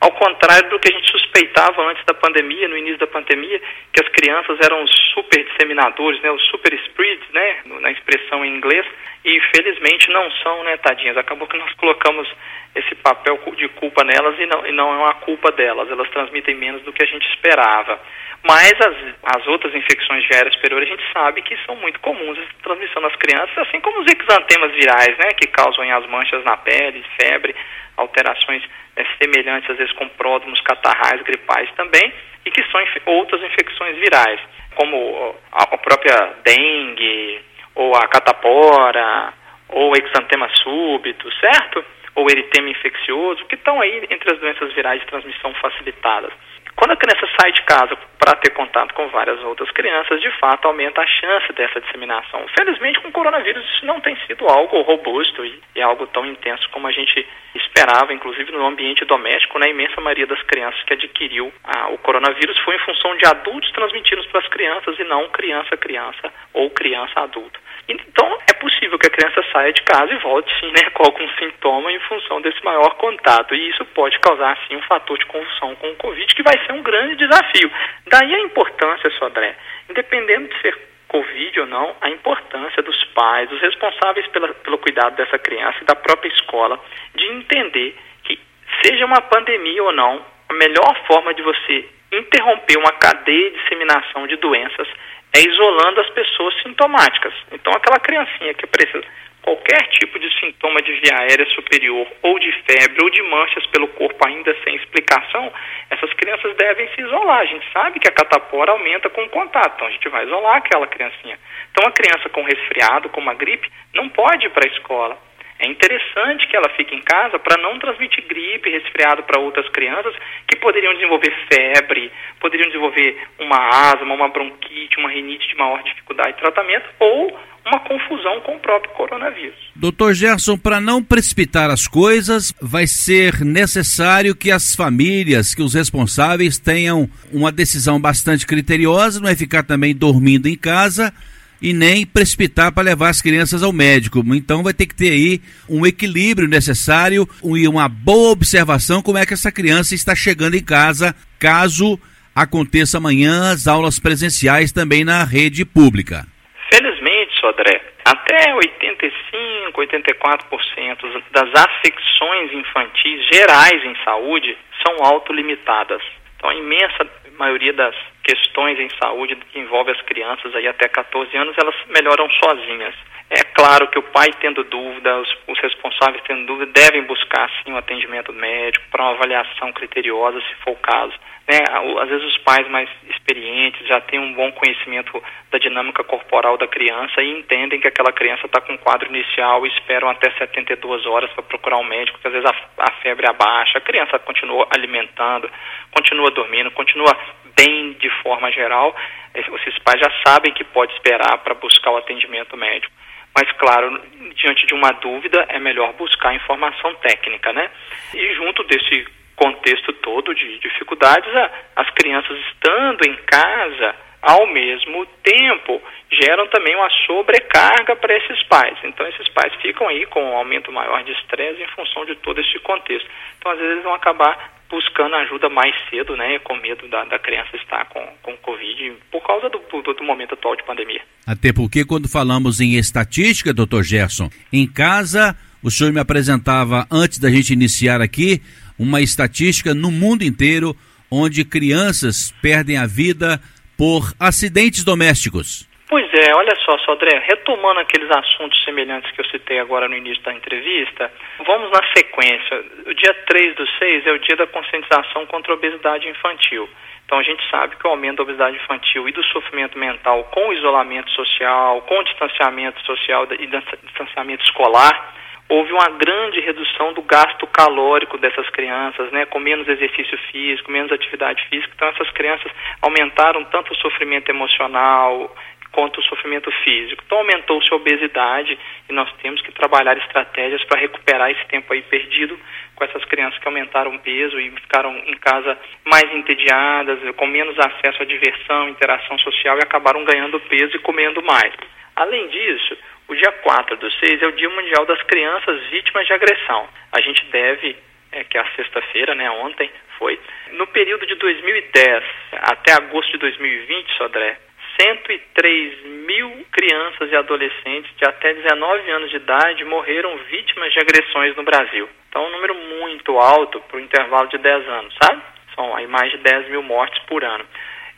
Ao 0.03 0.11
contrário 0.11 0.69
do 0.69 0.79
que 0.79 0.91
a 0.91 0.95
gente 0.97 1.09
suspeitava 1.09 1.81
antes 1.89 2.03
da 2.03 2.13
pandemia, 2.13 2.67
no 2.67 2.75
início 2.75 2.97
da 2.97 3.07
pandemia, 3.07 3.57
que 3.93 4.03
as 4.03 4.09
crianças 4.09 4.59
eram 4.61 4.83
os 4.83 4.91
super 5.13 5.41
disseminadores, 5.45 6.21
né, 6.21 6.29
os 6.29 6.43
super 6.47 6.73
spreads, 6.73 7.29
né, 7.31 7.61
na 7.79 7.89
expressão 7.89 8.43
em 8.43 8.53
inglês, 8.53 8.85
e 9.23 9.39
felizmente 9.55 10.11
não 10.11 10.29
são, 10.43 10.61
né, 10.65 10.75
tadinhas. 10.75 11.15
Acabou 11.15 11.47
que 11.47 11.57
nós 11.57 11.71
colocamos 11.75 12.27
esse 12.75 12.93
papel 12.95 13.39
de 13.55 13.69
culpa 13.69 14.03
nelas 14.03 14.37
e 14.37 14.45
não, 14.45 14.67
e 14.67 14.73
não 14.73 14.93
é 14.93 14.97
uma 14.97 15.13
culpa 15.13 15.53
delas. 15.53 15.89
Elas 15.89 16.09
transmitem 16.09 16.55
menos 16.55 16.81
do 16.81 16.91
que 16.91 17.01
a 17.01 17.07
gente 17.07 17.25
esperava. 17.29 17.97
Mas 18.45 18.73
as, 18.73 18.95
as 19.37 19.47
outras 19.47 19.73
infecções 19.73 20.23
de 20.25 20.35
aérea 20.35 20.51
superior 20.51 20.81
a 20.81 20.85
gente 20.85 21.03
sabe 21.13 21.41
que 21.41 21.57
são 21.65 21.77
muito 21.77 21.99
comuns 22.01 22.37
a 22.37 22.63
transmissão 22.63 23.01
nas 23.01 23.15
crianças, 23.15 23.57
assim 23.57 23.79
como 23.79 24.01
os 24.01 24.07
exantemas 24.07 24.71
virais, 24.73 25.17
né, 25.17 25.29
que 25.39 25.47
causam 25.47 25.89
as 25.89 26.05
manchas 26.07 26.43
na 26.43 26.57
pele, 26.57 27.05
febre, 27.17 27.55
alterações 27.95 28.61
é, 28.97 29.05
semelhantes 29.21 29.69
às 29.69 29.77
vezes 29.77 29.93
com 29.93 30.09
pródromos 30.09 30.59
catarrais, 30.61 31.21
gripais 31.21 31.69
também, 31.77 32.13
e 32.45 32.51
que 32.51 32.63
são 32.69 32.81
inf 32.81 32.97
outras 33.05 33.41
infecções 33.41 33.95
virais, 33.97 34.41
como 34.75 35.35
a, 35.53 35.63
a 35.63 35.77
própria 35.77 36.33
dengue, 36.43 37.41
ou 37.75 37.95
a 37.95 38.07
catapora, 38.07 39.33
ou 39.69 39.93
exantema 39.95 40.49
súbito, 40.55 41.31
certo? 41.39 41.83
Ou 42.15 42.29
eritema 42.29 42.69
infeccioso, 42.69 43.45
que 43.45 43.55
estão 43.55 43.79
aí 43.79 44.05
entre 44.09 44.33
as 44.33 44.39
doenças 44.39 44.71
virais 44.73 44.99
de 44.99 45.07
transmissão 45.07 45.53
facilitadas. 45.55 46.31
Quando 46.75 46.91
a 46.91 46.97
criança 46.97 47.27
sai 47.39 47.51
de 47.51 47.61
casa 47.63 47.97
para 48.23 48.37
ter 48.37 48.51
contato 48.51 48.93
com 48.93 49.09
várias 49.09 49.43
outras 49.43 49.69
crianças, 49.71 50.21
de 50.21 50.31
fato 50.39 50.65
aumenta 50.65 51.01
a 51.01 51.07
chance 51.07 51.51
dessa 51.51 51.81
disseminação. 51.81 52.45
Felizmente, 52.57 53.01
com 53.01 53.09
o 53.09 53.11
coronavírus, 53.11 53.65
isso 53.75 53.85
não 53.85 53.99
tem 53.99 54.15
sido 54.25 54.47
algo 54.47 54.79
robusto 54.81 55.45
e, 55.45 55.61
e 55.75 55.81
algo 55.81 56.07
tão 56.07 56.25
intenso 56.25 56.69
como 56.69 56.87
a 56.87 56.91
gente 56.91 57.27
esperava, 57.53 58.13
inclusive 58.13 58.49
no 58.53 58.65
ambiente 58.65 59.03
doméstico, 59.03 59.59
né? 59.59 59.67
a 59.67 59.71
imensa 59.71 59.99
maioria 59.99 60.25
das 60.25 60.41
crianças 60.43 60.81
que 60.83 60.93
adquiriu 60.93 61.51
ah, 61.65 61.89
o 61.89 61.97
coronavírus 61.97 62.57
foi 62.59 62.77
em 62.77 62.79
função 62.79 63.13
de 63.17 63.25
adultos 63.25 63.69
transmitindo 63.73 64.23
para 64.29 64.39
as 64.39 64.47
crianças 64.47 64.97
e 64.97 65.03
não 65.03 65.27
criança-criança 65.27 66.31
ou 66.53 66.69
criança-adulto. 66.69 67.59
Então, 67.87 68.37
é 68.49 68.53
possível 68.53 68.97
que 68.97 69.07
a 69.07 69.09
criança 69.09 69.43
saia 69.51 69.73
de 69.73 69.81
casa 69.81 70.13
e 70.13 70.17
volte, 70.19 70.51
sim, 70.59 70.71
né, 70.71 70.89
com 70.95 71.03
algum 71.03 71.27
sintoma 71.37 71.91
em 71.91 71.99
função 71.99 72.41
desse 72.41 72.63
maior 72.63 72.95
contato. 72.95 73.53
E 73.53 73.69
isso 73.69 73.83
pode 73.87 74.17
causar, 74.19 74.57
sim, 74.67 74.75
um 74.75 74.81
fator 74.83 75.17
de 75.17 75.25
convulsão 75.25 75.75
com 75.75 75.91
o 75.91 75.95
Covid, 75.95 76.33
que 76.33 76.43
vai 76.43 76.57
ser 76.65 76.71
um 76.71 76.81
grande 76.81 77.15
desafio. 77.17 77.69
Daí 78.13 78.35
a 78.35 78.41
importância, 78.41 79.09
Sodré, 79.17 79.55
independente 79.89 80.53
de 80.53 80.61
ser 80.61 80.77
Covid 81.07 81.61
ou 81.61 81.65
não, 81.65 81.95
a 81.99 82.11
importância 82.11 82.83
dos 82.83 83.03
pais, 83.05 83.49
dos 83.49 83.59
responsáveis 83.59 84.27
pela, 84.27 84.53
pelo 84.53 84.77
cuidado 84.77 85.15
dessa 85.15 85.39
criança 85.39 85.79
e 85.81 85.85
da 85.85 85.95
própria 85.95 86.29
escola, 86.29 86.79
de 87.15 87.25
entender 87.25 87.97
que, 88.23 88.39
seja 88.83 89.03
uma 89.07 89.19
pandemia 89.19 89.83
ou 89.83 89.91
não, 89.93 90.23
a 90.47 90.53
melhor 90.53 90.95
forma 91.07 91.33
de 91.33 91.41
você 91.41 91.89
interromper 92.11 92.77
uma 92.77 92.91
cadeia 92.91 93.49
de 93.49 93.57
disseminação 93.57 94.27
de 94.27 94.35
doenças 94.35 94.87
é 95.35 95.39
isolando 95.39 96.01
as 96.01 96.09
pessoas 96.11 96.53
sintomáticas. 96.61 97.33
Então, 97.51 97.73
aquela 97.73 97.99
criancinha 97.99 98.53
que 98.53 98.67
precisa 98.67 99.03
qualquer 99.43 99.87
tipo 99.89 100.17
de 100.17 100.29
sintoma 100.39 100.81
de 100.81 100.93
via 101.01 101.19
aérea 101.19 101.45
superior, 101.47 102.07
ou 102.21 102.39
de 102.39 102.51
febre, 102.63 103.03
ou 103.03 103.09
de 103.09 103.21
manchas 103.23 103.65
pelo 103.67 103.87
corpo 103.89 104.25
ainda 104.25 104.55
sem 104.63 104.75
explicação, 104.75 105.51
essas 105.89 106.11
crianças 106.13 106.55
devem 106.55 106.87
se 106.95 107.01
isolar. 107.01 107.39
A 107.39 107.45
gente 107.45 107.65
sabe 107.71 107.99
que 107.99 108.07
a 108.07 108.13
catapora 108.13 108.71
aumenta 108.71 109.09
com 109.09 109.23
o 109.23 109.29
contato, 109.29 109.73
então 109.75 109.87
a 109.87 109.91
gente 109.91 110.09
vai 110.09 110.25
isolar 110.25 110.57
aquela 110.57 110.87
criancinha. 110.87 111.37
Então, 111.71 111.87
a 111.87 111.91
criança 111.91 112.29
com 112.29 112.41
resfriado, 112.43 113.09
com 113.09 113.19
uma 113.19 113.33
gripe, 113.33 113.69
não 113.93 114.09
pode 114.09 114.45
ir 114.47 114.49
para 114.49 114.67
a 114.67 114.71
escola. 114.71 115.17
É 115.59 115.67
interessante 115.67 116.47
que 116.47 116.55
ela 116.55 116.69
fique 116.69 116.95
em 116.95 117.01
casa 117.01 117.39
para 117.39 117.61
não 117.61 117.79
transmitir 117.79 118.25
gripe, 118.27 118.69
resfriado 118.69 119.23
para 119.23 119.39
outras 119.39 119.67
crianças 119.69 120.13
que 120.47 120.55
poderiam 120.57 120.93
desenvolver 120.93 121.33
febre, 121.51 122.11
poderiam 122.39 122.67
desenvolver 122.67 123.17
uma 123.39 123.91
asma, 123.91 124.13
uma 124.13 124.29
bronquite, 124.29 124.97
uma 124.97 125.09
rinite 125.09 125.47
de 125.47 125.55
maior 125.55 125.81
dificuldade 125.83 126.33
de 126.33 126.39
tratamento 126.39 126.85
ou 126.99 127.39
uma 127.65 127.79
confusão 127.79 128.41
com 128.41 128.55
o 128.55 128.59
próprio 128.59 128.91
coronavírus. 128.93 129.55
Doutor 129.75 130.13
Gerson, 130.13 130.57
para 130.57 130.81
não 130.81 131.01
precipitar 131.01 131.69
as 131.69 131.87
coisas, 131.87 132.53
vai 132.61 132.85
ser 132.85 133.41
necessário 133.41 134.35
que 134.35 134.51
as 134.51 134.75
famílias, 134.75 135.55
que 135.55 135.61
os 135.61 135.73
responsáveis 135.73 136.59
tenham 136.59 137.09
uma 137.31 137.51
decisão 137.51 137.99
bastante 138.01 138.45
criteriosa, 138.45 139.21
não 139.21 139.29
é 139.29 139.35
ficar 139.35 139.63
também 139.63 139.95
dormindo 139.95 140.47
em 140.47 140.57
casa 140.57 141.13
e 141.61 141.73
nem 141.73 142.05
precipitar 142.05 142.71
para 142.73 142.83
levar 142.83 143.09
as 143.09 143.21
crianças 143.21 143.63
ao 143.63 143.71
médico. 143.71 144.23
Então 144.33 144.63
vai 144.63 144.73
ter 144.73 144.85
que 144.85 144.95
ter 144.95 145.11
aí 145.11 145.41
um 145.69 145.85
equilíbrio 145.85 146.47
necessário 146.47 147.27
e 147.43 147.67
uma 147.67 147.87
boa 147.87 148.31
observação 148.31 149.01
como 149.01 149.17
é 149.17 149.25
que 149.25 149.33
essa 149.33 149.51
criança 149.51 149.95
está 149.95 150.15
chegando 150.15 150.55
em 150.55 150.63
casa, 150.63 151.15
caso 151.39 151.99
aconteça 152.35 152.97
amanhã 152.97 153.51
as 153.51 153.67
aulas 153.67 153.99
presenciais 153.99 154.71
também 154.71 155.05
na 155.05 155.23
rede 155.23 155.63
pública. 155.63 156.25
Felizmente, 156.69 157.39
Sodré, 157.39 157.81
até 158.03 158.53
85, 158.55 159.79
84% 159.79 161.23
das 161.31 161.49
afecções 161.53 162.51
infantis 162.51 163.27
gerais 163.31 163.83
em 163.85 163.95
saúde 164.03 164.57
são 164.85 165.05
autolimitadas. 165.05 166.01
Então, 166.35 166.49
a 166.49 166.55
imensa 166.55 167.07
maioria 167.37 167.73
das 167.73 167.95
questões 168.23 168.79
em 168.79 168.89
saúde 169.01 169.35
que 169.35 169.59
envolve 169.59 169.91
as 169.91 170.01
crianças 170.01 170.55
aí 170.55 170.67
até 170.67 170.87
14 170.87 171.35
anos, 171.35 171.55
elas 171.57 171.75
melhoram 171.87 172.29
sozinhas. 172.31 172.95
É 173.29 173.43
claro 173.43 173.87
que 173.87 173.97
o 173.97 174.03
pai 174.03 174.29
tendo 174.39 174.63
dúvida, 174.63 175.19
os, 175.19 175.37
os 175.47 175.59
responsáveis 175.59 176.23
tendo 176.27 176.45
dúvida, 176.45 176.71
devem 176.71 177.03
buscar 177.03 177.49
sim 177.49 177.73
um 177.73 177.77
atendimento 177.77 178.31
médico 178.31 178.85
para 178.91 179.03
uma 179.03 179.13
avaliação 179.13 179.71
criteriosa, 179.73 180.39
se 180.41 180.55
for 180.63 180.71
o 180.71 180.77
caso. 180.77 181.13
Né? 181.47 181.57
Às 181.99 182.09
vezes 182.09 182.25
os 182.25 182.37
pais 182.39 182.67
mais 182.69 182.87
experientes 183.09 183.85
já 183.87 183.99
têm 184.01 184.19
um 184.19 184.33
bom 184.33 184.51
conhecimento 184.51 185.21
da 185.51 185.57
dinâmica 185.57 186.03
corporal 186.03 186.57
da 186.57 186.67
criança 186.67 187.21
e 187.21 187.39
entendem 187.39 187.79
que 187.79 187.87
aquela 187.87 188.13
criança 188.13 188.45
está 188.45 188.61
com 188.61 188.73
um 188.73 188.77
quadro 188.77 189.09
inicial 189.09 189.65
e 189.65 189.69
esperam 189.69 190.09
até 190.09 190.31
72 190.31 191.05
horas 191.05 191.31
para 191.33 191.43
procurar 191.43 191.77
um 191.77 191.83
médico, 191.83 192.17
porque 192.17 192.27
às 192.27 192.33
vezes 192.33 192.49
a, 192.49 192.83
a 192.85 192.91
febre 193.01 193.27
abaixa, 193.27 193.77
a 193.77 193.81
criança 193.81 194.19
continua 194.19 194.67
alimentando, 194.69 195.49
continua 195.91 196.31
dormindo, 196.31 196.71
continua 196.71 197.17
bem 197.55 197.93
de 197.93 198.09
forma 198.21 198.51
geral, 198.51 198.95
esses 199.33 199.79
pais 199.79 199.99
já 199.99 200.11
sabem 200.25 200.53
que 200.53 200.63
pode 200.63 200.93
esperar 200.93 201.37
para 201.39 201.53
buscar 201.55 201.91
o 201.91 201.97
atendimento 201.97 202.55
médico. 202.55 202.93
Mas, 203.35 203.51
claro, 203.53 203.99
diante 204.35 204.65
de 204.67 204.75
uma 204.75 204.91
dúvida, 204.91 205.45
é 205.49 205.57
melhor 205.57 205.93
buscar 205.93 206.35
informação 206.35 206.93
técnica, 206.95 207.51
né? 207.51 207.69
E 208.13 208.33
junto 208.35 208.63
desse 208.65 209.07
contexto 209.35 209.91
todo 209.93 210.35
de 210.35 210.59
dificuldades, 210.59 211.33
as 211.75 211.89
crianças 211.91 212.37
estando 212.51 213.03
em 213.07 213.15
casa, 213.25 213.95
ao 214.21 214.45
mesmo 214.45 215.05
tempo, 215.23 215.81
geram 216.11 216.47
também 216.47 216.75
uma 216.75 216.89
sobrecarga 217.07 217.95
para 217.95 218.15
esses 218.15 218.43
pais. 218.43 218.77
Então, 218.83 219.05
esses 219.07 219.27
pais 219.29 219.53
ficam 219.55 219.87
aí 219.87 220.05
com 220.05 220.23
um 220.23 220.37
aumento 220.37 220.71
maior 220.71 221.03
de 221.03 221.11
estresse 221.13 221.61
em 221.61 221.67
função 221.69 222.05
de 222.05 222.15
todo 222.15 222.39
esse 222.39 222.59
contexto. 222.59 223.09
Então, 223.39 223.51
às 223.51 223.57
vezes, 223.57 223.83
vão 223.83 223.95
acabar 223.95 224.53
buscando 224.73 225.13
ajuda 225.17 225.49
mais 225.49 225.71
cedo, 225.87 226.17
né, 226.17 226.39
com 226.39 226.57
medo 226.57 226.87
da, 226.87 227.05
da 227.05 227.19
criança 227.19 227.55
estar 227.57 227.85
com, 227.89 228.03
com 228.23 228.35
Covid, 228.37 228.97
por 229.11 229.21
causa 229.21 229.47
do, 229.47 229.59
do, 229.59 229.93
do, 229.93 230.03
momento 230.03 230.33
atual 230.33 230.55
de 230.55 230.63
pandemia. 230.63 231.01
Até 231.27 231.53
porque 231.53 231.85
quando 231.85 232.09
falamos 232.09 232.59
em 232.59 232.73
estatística, 232.73 233.53
doutor 233.53 233.83
Gerson, 233.83 234.31
em 234.51 234.65
casa, 234.65 235.37
o 235.61 235.69
senhor 235.69 235.93
me 235.93 235.99
apresentava, 235.99 236.87
antes 236.91 237.19
da 237.19 237.29
gente 237.29 237.53
iniciar 237.53 238.01
aqui, 238.01 238.41
uma 238.79 238.99
estatística 238.99 239.75
no 239.75 239.91
mundo 239.91 240.23
inteiro, 240.23 240.75
onde 241.11 241.45
crianças 241.45 242.33
perdem 242.41 242.77
a 242.77 242.87
vida 242.87 243.39
por 243.77 244.11
acidentes 244.19 244.83
domésticos. 244.83 245.67
Pois 245.93 246.11
é, 246.11 246.35
olha 246.35 246.55
só, 246.65 246.75
Sodré, 246.79 247.19
retomando 247.19 247.79
aqueles 247.79 248.09
assuntos 248.09 248.63
semelhantes 248.63 249.11
que 249.11 249.21
eu 249.21 249.25
citei 249.25 249.59
agora 249.59 249.87
no 249.87 249.95
início 249.95 250.23
da 250.23 250.33
entrevista, 250.33 251.13
vamos 251.45 251.69
na 251.69 251.83
sequência. 251.95 252.65
O 252.87 252.95
dia 252.95 253.13
3 253.27 253.55
do 253.55 253.67
6 253.77 254.07
é 254.07 254.11
o 254.11 254.17
dia 254.17 254.35
da 254.35 254.47
conscientização 254.47 255.27
contra 255.27 255.53
a 255.53 255.55
obesidade 255.55 256.09
infantil. 256.09 256.67
Então 257.05 257.19
a 257.19 257.21
gente 257.21 257.47
sabe 257.47 257.75
que 257.75 257.85
o 257.85 257.91
aumento 257.91 258.15
da 258.15 258.23
obesidade 258.23 258.57
infantil 258.57 259.07
e 259.07 259.11
do 259.11 259.23
sofrimento 259.25 259.77
mental 259.77 260.23
com 260.31 260.47
o 260.47 260.53
isolamento 260.53 261.11
social, 261.11 261.83
com 261.83 261.99
o 261.99 262.03
distanciamento 262.03 262.83
social 262.87 263.27
e 263.37 263.45
distanciamento 263.85 264.43
escolar, 264.45 265.13
houve 265.47 265.71
uma 265.71 265.89
grande 265.89 266.39
redução 266.39 266.93
do 266.93 267.03
gasto 267.03 267.45
calórico 267.47 268.17
dessas 268.17 268.49
crianças, 268.49 269.11
né, 269.11 269.25
com 269.25 269.39
menos 269.39 269.67
exercício 269.67 270.17
físico, 270.31 270.71
menos 270.71 270.91
atividade 270.91 271.45
física. 271.49 271.71
Então 271.75 271.87
essas 271.89 272.09
crianças 272.11 272.51
aumentaram 272.81 273.43
tanto 273.45 273.71
o 273.71 273.77
sofrimento 273.77 274.29
emocional, 274.29 275.35
quanto 275.73 275.99
o 275.99 276.03
sofrimento 276.03 276.49
físico. 276.63 277.03
Então 277.05 277.17
aumentou-se 277.17 277.67
a 277.73 277.75
obesidade 277.75 278.57
e 278.87 278.93
nós 278.93 279.11
temos 279.21 279.41
que 279.41 279.51
trabalhar 279.51 279.97
estratégias 279.97 280.63
para 280.65 280.79
recuperar 280.79 281.29
esse 281.31 281.45
tempo 281.47 281.73
aí 281.73 281.81
perdido 281.81 282.39
com 282.75 282.83
essas 282.85 283.03
crianças 283.05 283.39
que 283.39 283.47
aumentaram 283.47 283.97
peso 283.97 284.39
e 284.39 284.51
ficaram 284.51 284.95
em 284.95 285.17
casa 285.17 285.57
mais 285.83 286.13
entediadas, 286.13 286.99
com 287.15 287.27
menos 287.27 287.57
acesso 287.59 288.03
à 288.03 288.05
diversão, 288.05 288.69
interação 288.69 289.17
social 289.19 289.57
e 289.57 289.63
acabaram 289.63 290.05
ganhando 290.05 290.39
peso 290.41 290.75
e 290.77 290.79
comendo 290.79 291.21
mais. 291.23 291.53
Além 291.95 292.27
disso, 292.27 292.77
o 293.07 293.15
dia 293.15 293.31
4 293.31 293.75
do 293.77 293.91
6 293.91 294.21
é 294.21 294.27
o 294.27 294.31
Dia 294.31 294.49
Mundial 294.49 294.85
das 294.85 295.01
Crianças 295.03 295.61
Vítimas 295.69 296.05
de 296.07 296.13
Agressão. 296.13 296.67
A 296.91 297.01
gente 297.01 297.25
deve, 297.25 297.75
é, 298.11 298.23
que 298.23 298.37
é 298.37 298.41
a 298.41 298.51
sexta-feira, 298.55 299.13
né, 299.15 299.29
ontem 299.29 299.69
foi, 299.97 300.19
no 300.51 300.67
período 300.67 301.05
de 301.05 301.15
2010 301.15 302.03
até 302.31 302.73
agosto 302.73 303.11
de 303.11 303.17
2020, 303.19 303.97
Sodré, 303.97 304.37
103 304.79 305.85
mil 306.05 306.45
crianças 306.51 307.11
e 307.11 307.15
adolescentes 307.15 307.91
de 307.97 308.05
até 308.05 308.33
19 308.33 308.91
anos 308.91 309.09
de 309.09 309.17
idade 309.17 309.63
morreram 309.65 310.17
vítimas 310.29 310.73
de 310.73 310.79
agressões 310.79 311.35
no 311.35 311.43
Brasil. 311.43 311.87
Então, 312.09 312.23
é 312.23 312.27
um 312.27 312.31
número 312.31 312.55
muito 312.55 313.17
alto 313.17 313.59
para 313.61 313.77
o 313.77 313.79
intervalo 313.79 314.27
de 314.27 314.37
10 314.37 314.67
anos, 314.67 314.95
sabe? 315.01 315.21
São 315.55 315.75
aí 315.75 315.87
mais 315.87 316.11
de 316.11 316.17
10 316.17 316.49
mil 316.49 316.63
mortes 316.63 317.01
por 317.05 317.23
ano. 317.23 317.45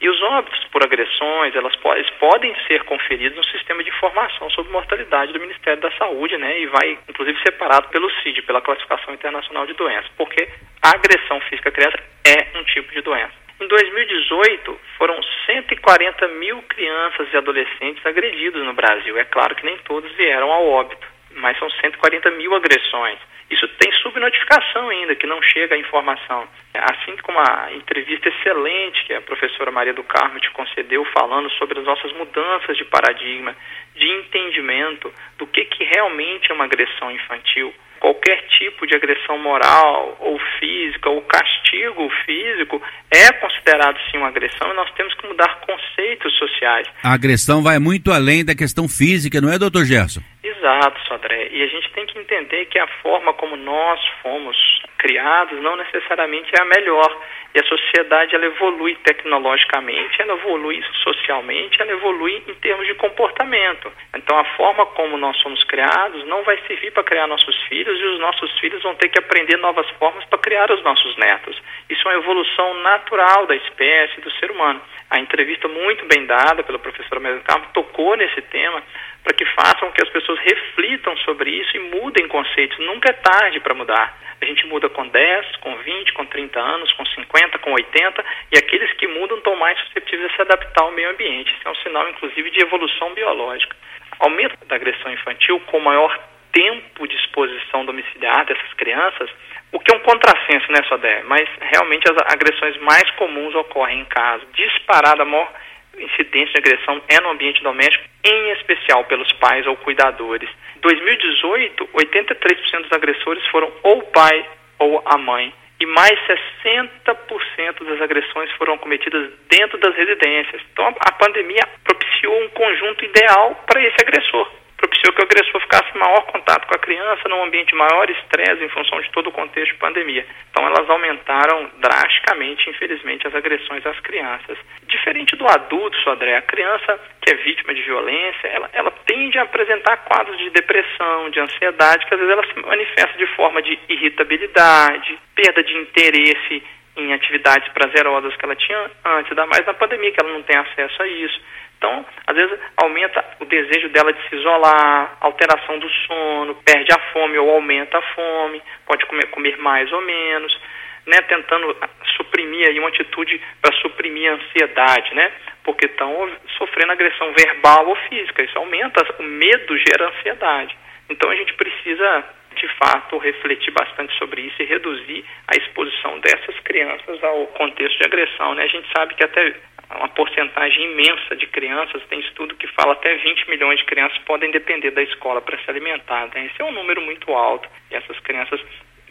E 0.02 0.10
os 0.10 0.22
óbitos 0.22 0.64
por 0.66 0.84
agressões, 0.84 1.56
elas 1.56 1.76
podem 2.20 2.54
ser 2.68 2.84
conferidos 2.84 3.38
no 3.38 3.44
sistema 3.46 3.82
de 3.82 3.90
informação 3.90 4.50
sobre 4.50 4.72
mortalidade 4.72 5.32
do 5.32 5.40
Ministério 5.40 5.82
da 5.82 5.92
Saúde, 5.92 6.38
né? 6.38 6.60
E 6.60 6.68
vai, 6.68 7.00
inclusive, 7.08 7.40
separado 7.40 7.88
pelo 7.90 8.12
CID, 8.22 8.42
pela 8.42 8.62
Classificação 8.62 9.14
Internacional 9.14 9.66
de 9.66 9.74
Doenças, 9.74 10.12
porque 10.18 10.48
a 10.82 10.90
agressão 10.90 11.40
física 11.42 11.70
à 11.70 11.72
criança 11.72 11.98
é 12.28 12.58
um 12.58 12.64
tipo 12.66 12.92
de 12.92 13.02
doença. 13.02 13.45
Em 13.60 13.68
2018, 13.68 14.80
foram 14.98 15.18
140 15.46 16.28
mil 16.28 16.62
crianças 16.64 17.32
e 17.32 17.38
adolescentes 17.38 18.06
agredidos 18.06 18.62
no 18.66 18.74
Brasil. 18.74 19.18
É 19.18 19.24
claro 19.24 19.56
que 19.56 19.66
nem 19.66 19.78
todos 19.80 20.12
vieram 20.16 20.52
ao 20.52 20.68
óbito, 20.68 21.08
mas 21.36 21.58
são 21.58 21.70
140 21.70 22.32
mil 22.32 22.54
agressões. 22.54 23.18
Isso 23.50 23.66
tem 23.80 23.92
subnotificação 23.94 24.90
ainda, 24.90 25.16
que 25.16 25.26
não 25.26 25.42
chega 25.42 25.76
a 25.76 25.78
informação. 25.78 26.48
Assim 26.74 27.16
como 27.24 27.40
a 27.40 27.72
entrevista 27.74 28.28
excelente 28.28 29.06
que 29.06 29.14
a 29.14 29.22
professora 29.22 29.72
Maria 29.72 29.94
do 29.94 30.04
Carmo 30.04 30.38
te 30.40 30.52
concedeu, 30.52 31.06
falando 31.18 31.50
sobre 31.52 31.80
as 31.80 31.86
nossas 31.86 32.12
mudanças 32.14 32.76
de 32.76 32.84
paradigma, 32.84 33.56
de 33.96 34.10
entendimento 34.10 35.14
do 35.38 35.48
que, 35.48 35.64
que 35.66 35.84
realmente 35.86 36.52
é 36.52 36.54
uma 36.54 36.66
agressão 36.66 37.10
infantil 37.10 37.74
qualquer 38.06 38.40
tipo 38.50 38.86
de 38.86 38.94
agressão 38.94 39.40
moral 39.40 40.16
ou 40.20 40.38
física 40.60 41.10
ou 41.10 41.22
castigo 41.24 42.08
físico 42.24 42.80
é 43.10 43.32
considerado 43.34 43.98
sim 44.12 44.18
uma 44.20 44.28
agressão 44.28 44.72
e 44.72 44.76
nós 44.76 44.92
temos 44.92 45.12
que 45.16 45.28
mudar 45.28 45.60
conceitos 45.62 46.38
sociais. 46.38 46.88
A 47.04 47.14
agressão 47.14 47.64
vai 47.64 47.80
muito 47.80 48.12
além 48.12 48.46
da 48.46 48.54
questão 48.54 48.88
física, 48.88 49.42
não 49.42 49.52
é, 49.52 49.58
doutor 49.58 49.86
Gerson? 49.86 50.22
Exato, 50.66 51.00
Sodré. 51.08 51.50
E 51.52 51.62
a 51.62 51.68
gente 51.68 51.92
tem 51.92 52.08
que 52.08 52.18
entender 52.18 52.66
que 52.66 52.80
a 52.80 52.88
forma 53.04 53.34
como 53.34 53.56
nós 53.56 54.00
fomos 54.24 54.58
criados 54.98 55.62
não 55.62 55.76
necessariamente 55.76 56.50
é 56.58 56.62
a 56.62 56.66
melhor. 56.66 57.22
E 57.54 57.60
a 57.60 57.64
sociedade 57.64 58.34
ela 58.34 58.48
evolui 58.48 58.96
tecnologicamente, 59.04 60.20
ela 60.20 60.34
evolui 60.34 60.84
socialmente, 61.04 61.80
ela 61.80 61.92
evolui 61.92 62.42
em 62.48 62.54
termos 62.56 62.88
de 62.88 62.96
comportamento. 62.96 63.92
Então 64.16 64.40
a 64.40 64.44
forma 64.58 64.88
como 64.88 65.18
nós 65.18 65.38
somos 65.38 65.64
criados 65.66 66.26
não 66.26 66.44
vai 66.44 66.58
servir 66.66 66.92
para 66.92 67.04
criar 67.04 67.28
nossos 67.28 67.56
filhos 67.70 68.00
e 68.00 68.04
os 68.04 68.20
nossos 68.20 68.52
filhos 68.60 68.82
vão 68.82 68.96
ter 68.96 69.10
que 69.10 69.20
aprender 69.20 69.58
novas 69.58 69.88
formas 69.92 70.26
para 70.26 70.40
criar 70.40 70.72
os 70.72 70.84
nossos 70.84 71.16
netos. 71.18 71.62
Isso 71.88 72.10
é 72.10 72.12
uma 72.12 72.24
evolução 72.24 72.74
natural 72.82 73.46
da 73.46 73.56
espécie, 73.56 74.20
do 74.20 74.32
ser 74.32 74.50
humano. 74.50 74.82
A 75.12 75.20
entrevista 75.20 75.68
muito 75.68 76.04
bem 76.08 76.26
dada 76.26 76.64
pela 76.64 76.80
professora 76.80 77.22
Maria 77.22 77.40
Carmo 77.42 77.68
tocou 77.72 78.18
nesse 78.18 78.42
tema 78.42 78.82
para 79.26 79.34
que 79.34 79.46
façam 79.46 79.92
que 79.92 80.04
as 80.04 80.10
pessoas 80.10 80.40
reflitam 80.40 81.18
sobre 81.18 81.50
isso 81.50 81.76
e 81.76 81.80
mudem 81.80 82.28
conceitos. 82.28 82.78
Nunca 82.78 83.10
é 83.10 83.14
tarde 83.14 83.60
para 83.60 83.74
mudar. 83.74 84.16
A 84.40 84.46
gente 84.46 84.68
muda 84.68 84.88
com 84.88 85.08
10, 85.08 85.56
com 85.58 85.76
20, 85.76 86.14
com 86.14 86.26
30 86.28 86.60
anos, 86.60 86.94
com 86.94 87.04
50, 87.04 87.58
com 87.58 87.74
80, 87.74 88.24
e 88.54 88.58
aqueles 88.58 88.94
que 88.94 89.08
mudam 89.08 89.38
estão 89.38 89.56
mais 89.56 89.80
suscetíveis 89.80 90.32
a 90.32 90.36
se 90.36 90.42
adaptar 90.44 90.84
ao 90.84 90.92
meio 90.92 91.10
ambiente. 91.10 91.52
Isso 91.58 91.68
é 91.68 91.72
um 91.72 91.76
sinal, 91.76 92.08
inclusive, 92.10 92.52
de 92.52 92.62
evolução 92.62 93.14
biológica. 93.16 93.76
Aumento 94.20 94.64
da 94.68 94.76
agressão 94.76 95.12
infantil 95.12 95.60
com 95.62 95.80
maior 95.80 96.16
tempo 96.52 97.08
de 97.08 97.16
exposição 97.16 97.84
domiciliar 97.84 98.46
dessas 98.46 98.74
crianças, 98.76 99.30
o 99.72 99.80
que 99.80 99.94
é 99.94 99.98
um 99.98 100.02
contrassenso, 100.02 100.72
né, 100.72 100.84
Sodé? 100.88 101.24
Mas 101.24 101.50
realmente 101.60 102.10
as 102.10 102.16
agressões 102.32 102.78
mais 102.78 103.10
comuns 103.12 103.56
ocorrem 103.56 104.02
em 104.02 104.06
casa. 104.06 104.46
Disparada 104.54 105.24
a 105.24 105.26
maior 105.26 105.52
incidência 106.00 106.54
de 106.54 106.60
agressão 106.60 107.02
é 107.08 107.20
no 107.22 107.30
ambiente 107.30 107.62
doméstico, 107.64 108.04
em 108.24 108.52
especial 108.52 109.04
pelos 109.06 109.32
pais 109.34 109.66
ou 109.68 109.76
cuidadores. 109.78 110.50
Em 110.76 110.80
2018, 110.80 111.88
83% 111.88 112.82
dos 112.82 112.92
agressores 112.92 113.46
foram 113.48 113.72
ou 113.84 114.00
o 114.00 114.04
pai 114.04 114.46
ou 114.80 115.02
a 115.06 115.18
mãe. 115.18 115.54
E 115.80 115.86
mais 115.86 116.18
60% 116.64 117.84
das 117.84 118.02
agressões 118.02 118.50
foram 118.54 118.78
cometidas 118.78 119.30
dentro 119.50 119.78
das 119.78 119.94
residências. 119.96 120.62
Então 120.72 120.96
a 121.00 121.12
pandemia 121.12 121.68
propiciou 121.84 122.42
um 122.44 122.50
conjunto 122.50 123.04
ideal 123.04 123.64
para 123.68 123.82
esse 123.84 123.98
agressor 124.02 124.65
propiciou 124.86 125.14
que 125.14 125.22
o 125.22 125.26
agressor 125.26 125.62
ficasse 125.62 125.98
maior 125.98 126.22
contato 126.28 126.68
com 126.68 126.76
a 126.76 126.80
criança, 126.80 127.28
num 127.28 127.44
ambiente 127.44 127.70
de 127.70 127.76
maior 127.76 128.10
estresse 128.10 128.64
em 128.64 128.70
função 128.70 129.02
de 129.02 129.10
todo 129.12 129.28
o 129.28 129.32
contexto 129.32 129.74
de 129.74 129.80
pandemia. 129.80 130.26
Então 130.52 130.66
elas 130.66 130.88
aumentaram 130.90 131.72
drasticamente, 131.80 132.70
infelizmente, 132.70 133.28
as 133.28 133.34
agressões 133.34 133.86
às 133.86 134.00
crianças. 134.02 134.58
Diferente 134.88 135.36
do 135.36 135.48
adulto, 135.48 135.98
Sodré, 136.02 136.38
a 136.38 136.42
criança 136.42 137.00
que 137.22 137.34
é 137.34 137.38
vítima 137.38 137.74
de 137.74 137.82
violência, 137.82 138.48
ela, 138.48 138.70
ela 138.74 138.92
tende 139.06 139.40
a 139.40 139.44
apresentar 139.44 139.98
quadros 140.06 140.38
de 140.38 140.50
depressão, 140.52 141.30
de 141.32 141.40
ansiedade, 141.40 142.06
que 142.06 142.14
às 142.14 142.20
vezes 142.20 142.32
ela 142.32 142.46
se 142.46 142.60
manifesta 142.60 143.18
de 143.18 143.26
forma 143.36 143.62
de 143.62 143.80
irritabilidade, 143.90 145.18
perda 145.34 145.64
de 145.64 145.76
interesse 145.78 146.64
em 146.98 147.14
atividades 147.14 147.68
prazerosas 147.74 148.36
que 148.38 148.46
ela 148.46 148.56
tinha 148.56 148.92
antes, 149.04 149.32
ainda 149.32 149.46
mais 149.48 149.66
na 149.66 149.74
pandemia, 149.74 150.12
que 150.12 150.22
ela 150.22 150.32
não 150.32 150.44
tem 150.44 150.56
acesso 150.56 151.02
a 151.02 151.08
isso. 151.08 151.42
Então, 151.78 152.06
às 152.26 152.36
vezes, 152.36 152.60
aumenta 152.78 153.24
o 153.40 153.46
desejo 153.46 153.90
dela 153.90 154.12
de 154.12 154.30
se 154.30 154.36
isolar, 154.36 155.18
alteração 155.22 155.78
do 155.78 155.90
sono, 155.90 156.56
perde 156.66 156.92
a 156.94 157.00
fome 157.12 157.38
ou 157.38 157.50
aumenta 157.52 157.98
a 157.98 158.02
fome, 158.02 158.62
pode 158.86 159.06
comer, 159.06 159.28
comer 159.28 159.58
mais 159.58 159.92
ou 159.92 160.02
menos, 160.02 160.58
né, 161.06 161.18
tentando 161.28 161.76
suprimir 162.18 162.68
aí 162.68 162.80
uma 162.80 162.90
atitude 162.90 163.40
para 163.62 163.76
suprimir 163.76 164.32
a 164.32 164.36
ansiedade, 164.36 165.14
né, 165.14 165.32
porque 165.64 165.86
estão 165.86 166.32
sofrendo 166.58 166.94
agressão 166.94 167.32
verbal 167.34 167.88
ou 167.88 167.96
física. 168.08 168.44
Isso 168.44 168.58
aumenta, 168.58 169.06
o 169.20 169.24
medo 169.24 169.78
gera 169.78 170.10
ansiedade. 170.10 170.76
Então, 171.10 171.30
a 171.30 171.36
gente 171.36 171.54
precisa 171.54 172.26
de 172.56 172.68
fato, 172.78 173.18
refletir 173.18 173.72
bastante 173.72 174.18
sobre 174.18 174.42
isso 174.42 174.62
e 174.62 174.66
reduzir 174.66 175.24
a 175.48 175.58
exposição 175.58 176.20
dessas 176.20 176.60
crianças 176.62 177.24
ao 177.24 177.48
contexto 177.48 177.98
de 177.98 178.06
agressão. 178.06 178.56
Né? 178.56 178.64
A 178.64 178.68
gente 178.68 178.88
sabe 178.96 179.16
que 179.16 179.24
até 179.24 179.56
uma 179.96 180.10
porcentagem 180.10 180.92
imensa 180.92 181.36
de 181.36 181.48
crianças, 181.48 182.02
tem 182.10 182.20
estudo 182.20 182.56
que 182.56 182.68
fala 182.68 182.94
até 182.94 183.16
20 183.16 183.50
milhões 183.50 183.80
de 183.80 183.86
crianças 183.86 184.18
podem 184.26 184.52
depender 184.52 184.92
da 184.92 185.04
escola 185.04 185.42
para 185.42 185.58
se 185.60 185.70
alimentar. 185.70 186.28
Né? 186.34 186.48
Esse 186.48 186.62
é 186.62 186.66
um 186.66 186.72
número 186.72 187.02
muito 187.02 187.32
alto 187.32 187.70
e 187.92 187.96
essas 187.96 188.20
crianças 188.20 188.60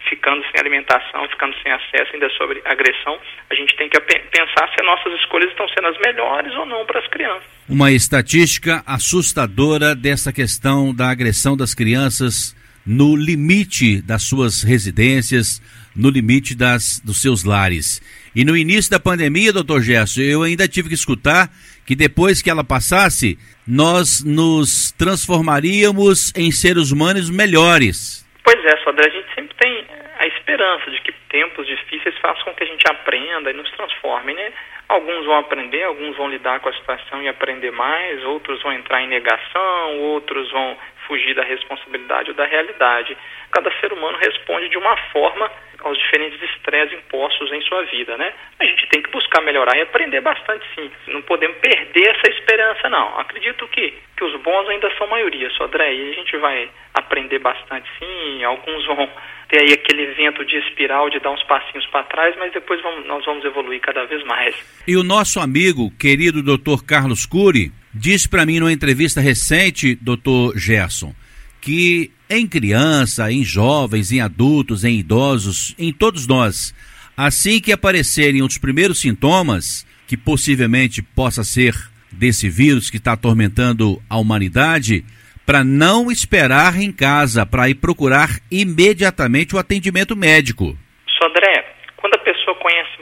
ficando 0.09 0.43
sem 0.43 0.61
alimentação, 0.61 1.27
ficando 1.29 1.55
sem 1.63 1.73
acesso 1.73 2.11
ainda 2.13 2.29
sobre 2.31 2.61
agressão, 2.65 3.19
a 3.51 3.55
gente 3.55 3.75
tem 3.77 3.89
que 3.89 3.99
pensar 4.01 4.69
se 4.75 4.83
nossas 4.83 5.13
escolhas 5.21 5.51
estão 5.51 5.67
sendo 5.69 5.89
as 5.89 5.99
melhores 5.99 6.53
ou 6.55 6.67
não 6.67 6.85
para 6.85 7.01
as 7.01 7.07
crianças. 7.09 7.45
Uma 7.69 7.91
estatística 7.91 8.83
assustadora 8.87 9.95
dessa 9.95 10.33
questão 10.33 10.95
da 10.95 11.11
agressão 11.11 11.57
das 11.57 11.75
crianças 11.75 12.55
no 12.87 13.17
limite 13.17 14.03
das 14.03 14.23
suas 14.23 14.63
residências, 14.63 15.61
no 15.97 16.11
limite 16.11 16.57
das, 16.57 17.01
dos 17.01 17.21
seus 17.21 17.45
lares. 17.45 18.01
E 18.35 18.45
no 18.45 18.57
início 18.57 18.91
da 18.91 19.01
pandemia, 19.01 19.53
doutor 19.53 19.81
Gerson, 19.81 20.23
eu 20.23 20.43
ainda 20.43 20.69
tive 20.69 20.89
que 20.89 20.95
escutar 20.95 21.49
que 21.87 21.95
depois 21.95 22.43
que 22.43 22.51
ela 22.51 22.65
passasse, 22.65 23.39
nós 23.67 24.25
nos 24.25 24.93
transformaríamos 24.93 26.33
em 26.37 26.51
seres 26.51 26.91
humanos 26.91 27.31
melhores. 27.31 28.25
Pois 28.43 28.63
é, 28.65 28.77
Sodré, 28.83 29.07
a 29.07 29.11
gente 29.11 29.35
sempre 29.35 29.57
tem 29.57 29.87
a 30.19 30.27
esperança 30.27 30.91
de 30.91 31.01
que 31.03 31.13
tempos 31.31 31.67
difíceis 31.67 32.17
façam 32.19 32.45
com 32.45 32.55
que 32.55 32.65
a 32.65 32.67
gente 32.67 32.85
aprenda 32.89 33.51
e 33.51 33.55
nos 33.55 33.71
transforme, 33.73 34.35
né? 34.35 34.53
Alguns 34.89 35.25
vão 35.25 35.39
aprender, 35.39 35.83
alguns 35.83 36.17
vão 36.17 36.29
lidar 36.29 36.61
com 36.61 36.69
a 36.69 36.73
situação 36.75 37.23
e 37.23 37.29
aprender 37.29 37.71
mais, 37.73 38.23
outros 38.25 38.63
vão 38.63 38.73
entrar 38.73 39.03
em 39.03 39.09
negação, 39.09 39.99
outros 40.01 40.51
vão 40.53 40.77
fugir 41.07 41.35
da 41.35 41.43
responsabilidade 41.43 42.31
ou 42.31 42.37
da 42.37 42.45
realidade. 42.45 43.17
Cada 43.51 43.71
ser 43.81 43.93
humano 43.93 44.19
responde 44.19 44.69
de 44.69 44.79
uma 44.79 44.97
forma 45.13 45.51
aos 45.85 45.99
diferentes 45.99 46.41
estresses 46.43 46.99
impostos 46.99 47.53
em 47.53 47.61
sua 47.63 47.83
vida, 47.85 48.17
né? 48.17 48.33
A 48.59 48.65
gente 48.65 48.89
tem 48.89 49.03
que 49.03 49.11
buscar 49.11 49.43
melhorar 49.43 49.77
e 49.77 49.83
aprender 49.83 50.21
bastante, 50.21 50.65
sim. 50.75 50.91
Não 51.09 51.23
podemos 51.23 51.59
perder 51.59 52.17
essa 52.17 52.31
esperança, 52.31 52.89
não. 52.89 53.19
Acredito 53.19 53.69
que, 53.69 53.93
que 54.17 54.25
os 54.25 54.41
bons 54.41 54.69
ainda 54.69 54.91
são 54.97 55.07
maioria, 55.07 55.51
Sodré, 55.51 55.95
e 55.95 56.11
a 56.11 56.15
gente 56.15 56.37
vai 56.39 56.71
aprender 56.95 57.39
bastante, 57.39 57.89
sim. 57.99 58.43
Alguns 58.45 58.87
vão 58.87 59.09
ter 59.49 59.61
aí 59.61 59.73
aquele 59.75 60.07
vento 60.15 60.45
de 60.45 60.57
espiral 60.57 61.11
de 61.11 61.21
dar 61.21 61.31
uns 61.31 61.43
passinhos 61.43 61.87
para 61.87 62.03
trás, 62.05 62.35
mas 62.39 62.53
depois 62.53 62.81
vamos, 62.83 63.07
nós 63.07 63.25
vamos 63.25 63.45
evoluir 63.45 63.81
cada 63.81 64.05
vez 64.07 64.25
mais. 64.25 64.83
E 64.89 64.97
o 64.97 65.05
nosso 65.05 65.39
amigo, 65.39 65.91
querido 65.99 66.43
Dr. 66.43 66.83
Carlos 66.87 67.27
Cury, 67.27 67.71
disse 67.95 68.29
para 68.29 68.45
mim 68.45 68.59
numa 68.59 68.73
entrevista 68.73 69.21
recente, 69.21 69.95
Dr. 69.95 70.57
Gerson, 70.57 71.15
que 71.61 72.11
em 72.29 72.47
criança, 72.47 73.31
em 73.31 73.45
jovens, 73.45 74.11
em 74.11 74.21
adultos, 74.21 74.85
em 74.85 74.99
idosos, 74.99 75.75
em 75.79 75.93
todos 75.93 76.27
nós, 76.27 76.75
assim 77.17 77.61
que 77.61 77.73
aparecerem 77.73 78.43
os 78.43 78.59
primeiros 78.59 79.01
sintomas, 79.01 79.87
que 80.07 80.17
possivelmente 80.17 81.01
possa 81.01 81.45
ser 81.45 81.75
desse 82.11 82.49
vírus 82.49 82.91
que 82.91 82.97
está 82.97 83.13
atormentando 83.13 84.03
a 84.09 84.19
humanidade, 84.19 85.05
para 85.47 85.63
não 85.63 86.11
esperar 86.11 86.81
em 86.81 86.91
casa, 86.91 87.45
para 87.45 87.69
ir 87.69 87.75
procurar 87.75 88.41
imediatamente 88.51 89.55
o 89.55 89.59
atendimento 89.59 90.17
médico. 90.17 90.77
Sodré, 91.19 91.65
quando 91.97 92.15
a 92.15 92.19
pessoa 92.19 92.57
conhece 92.57 92.94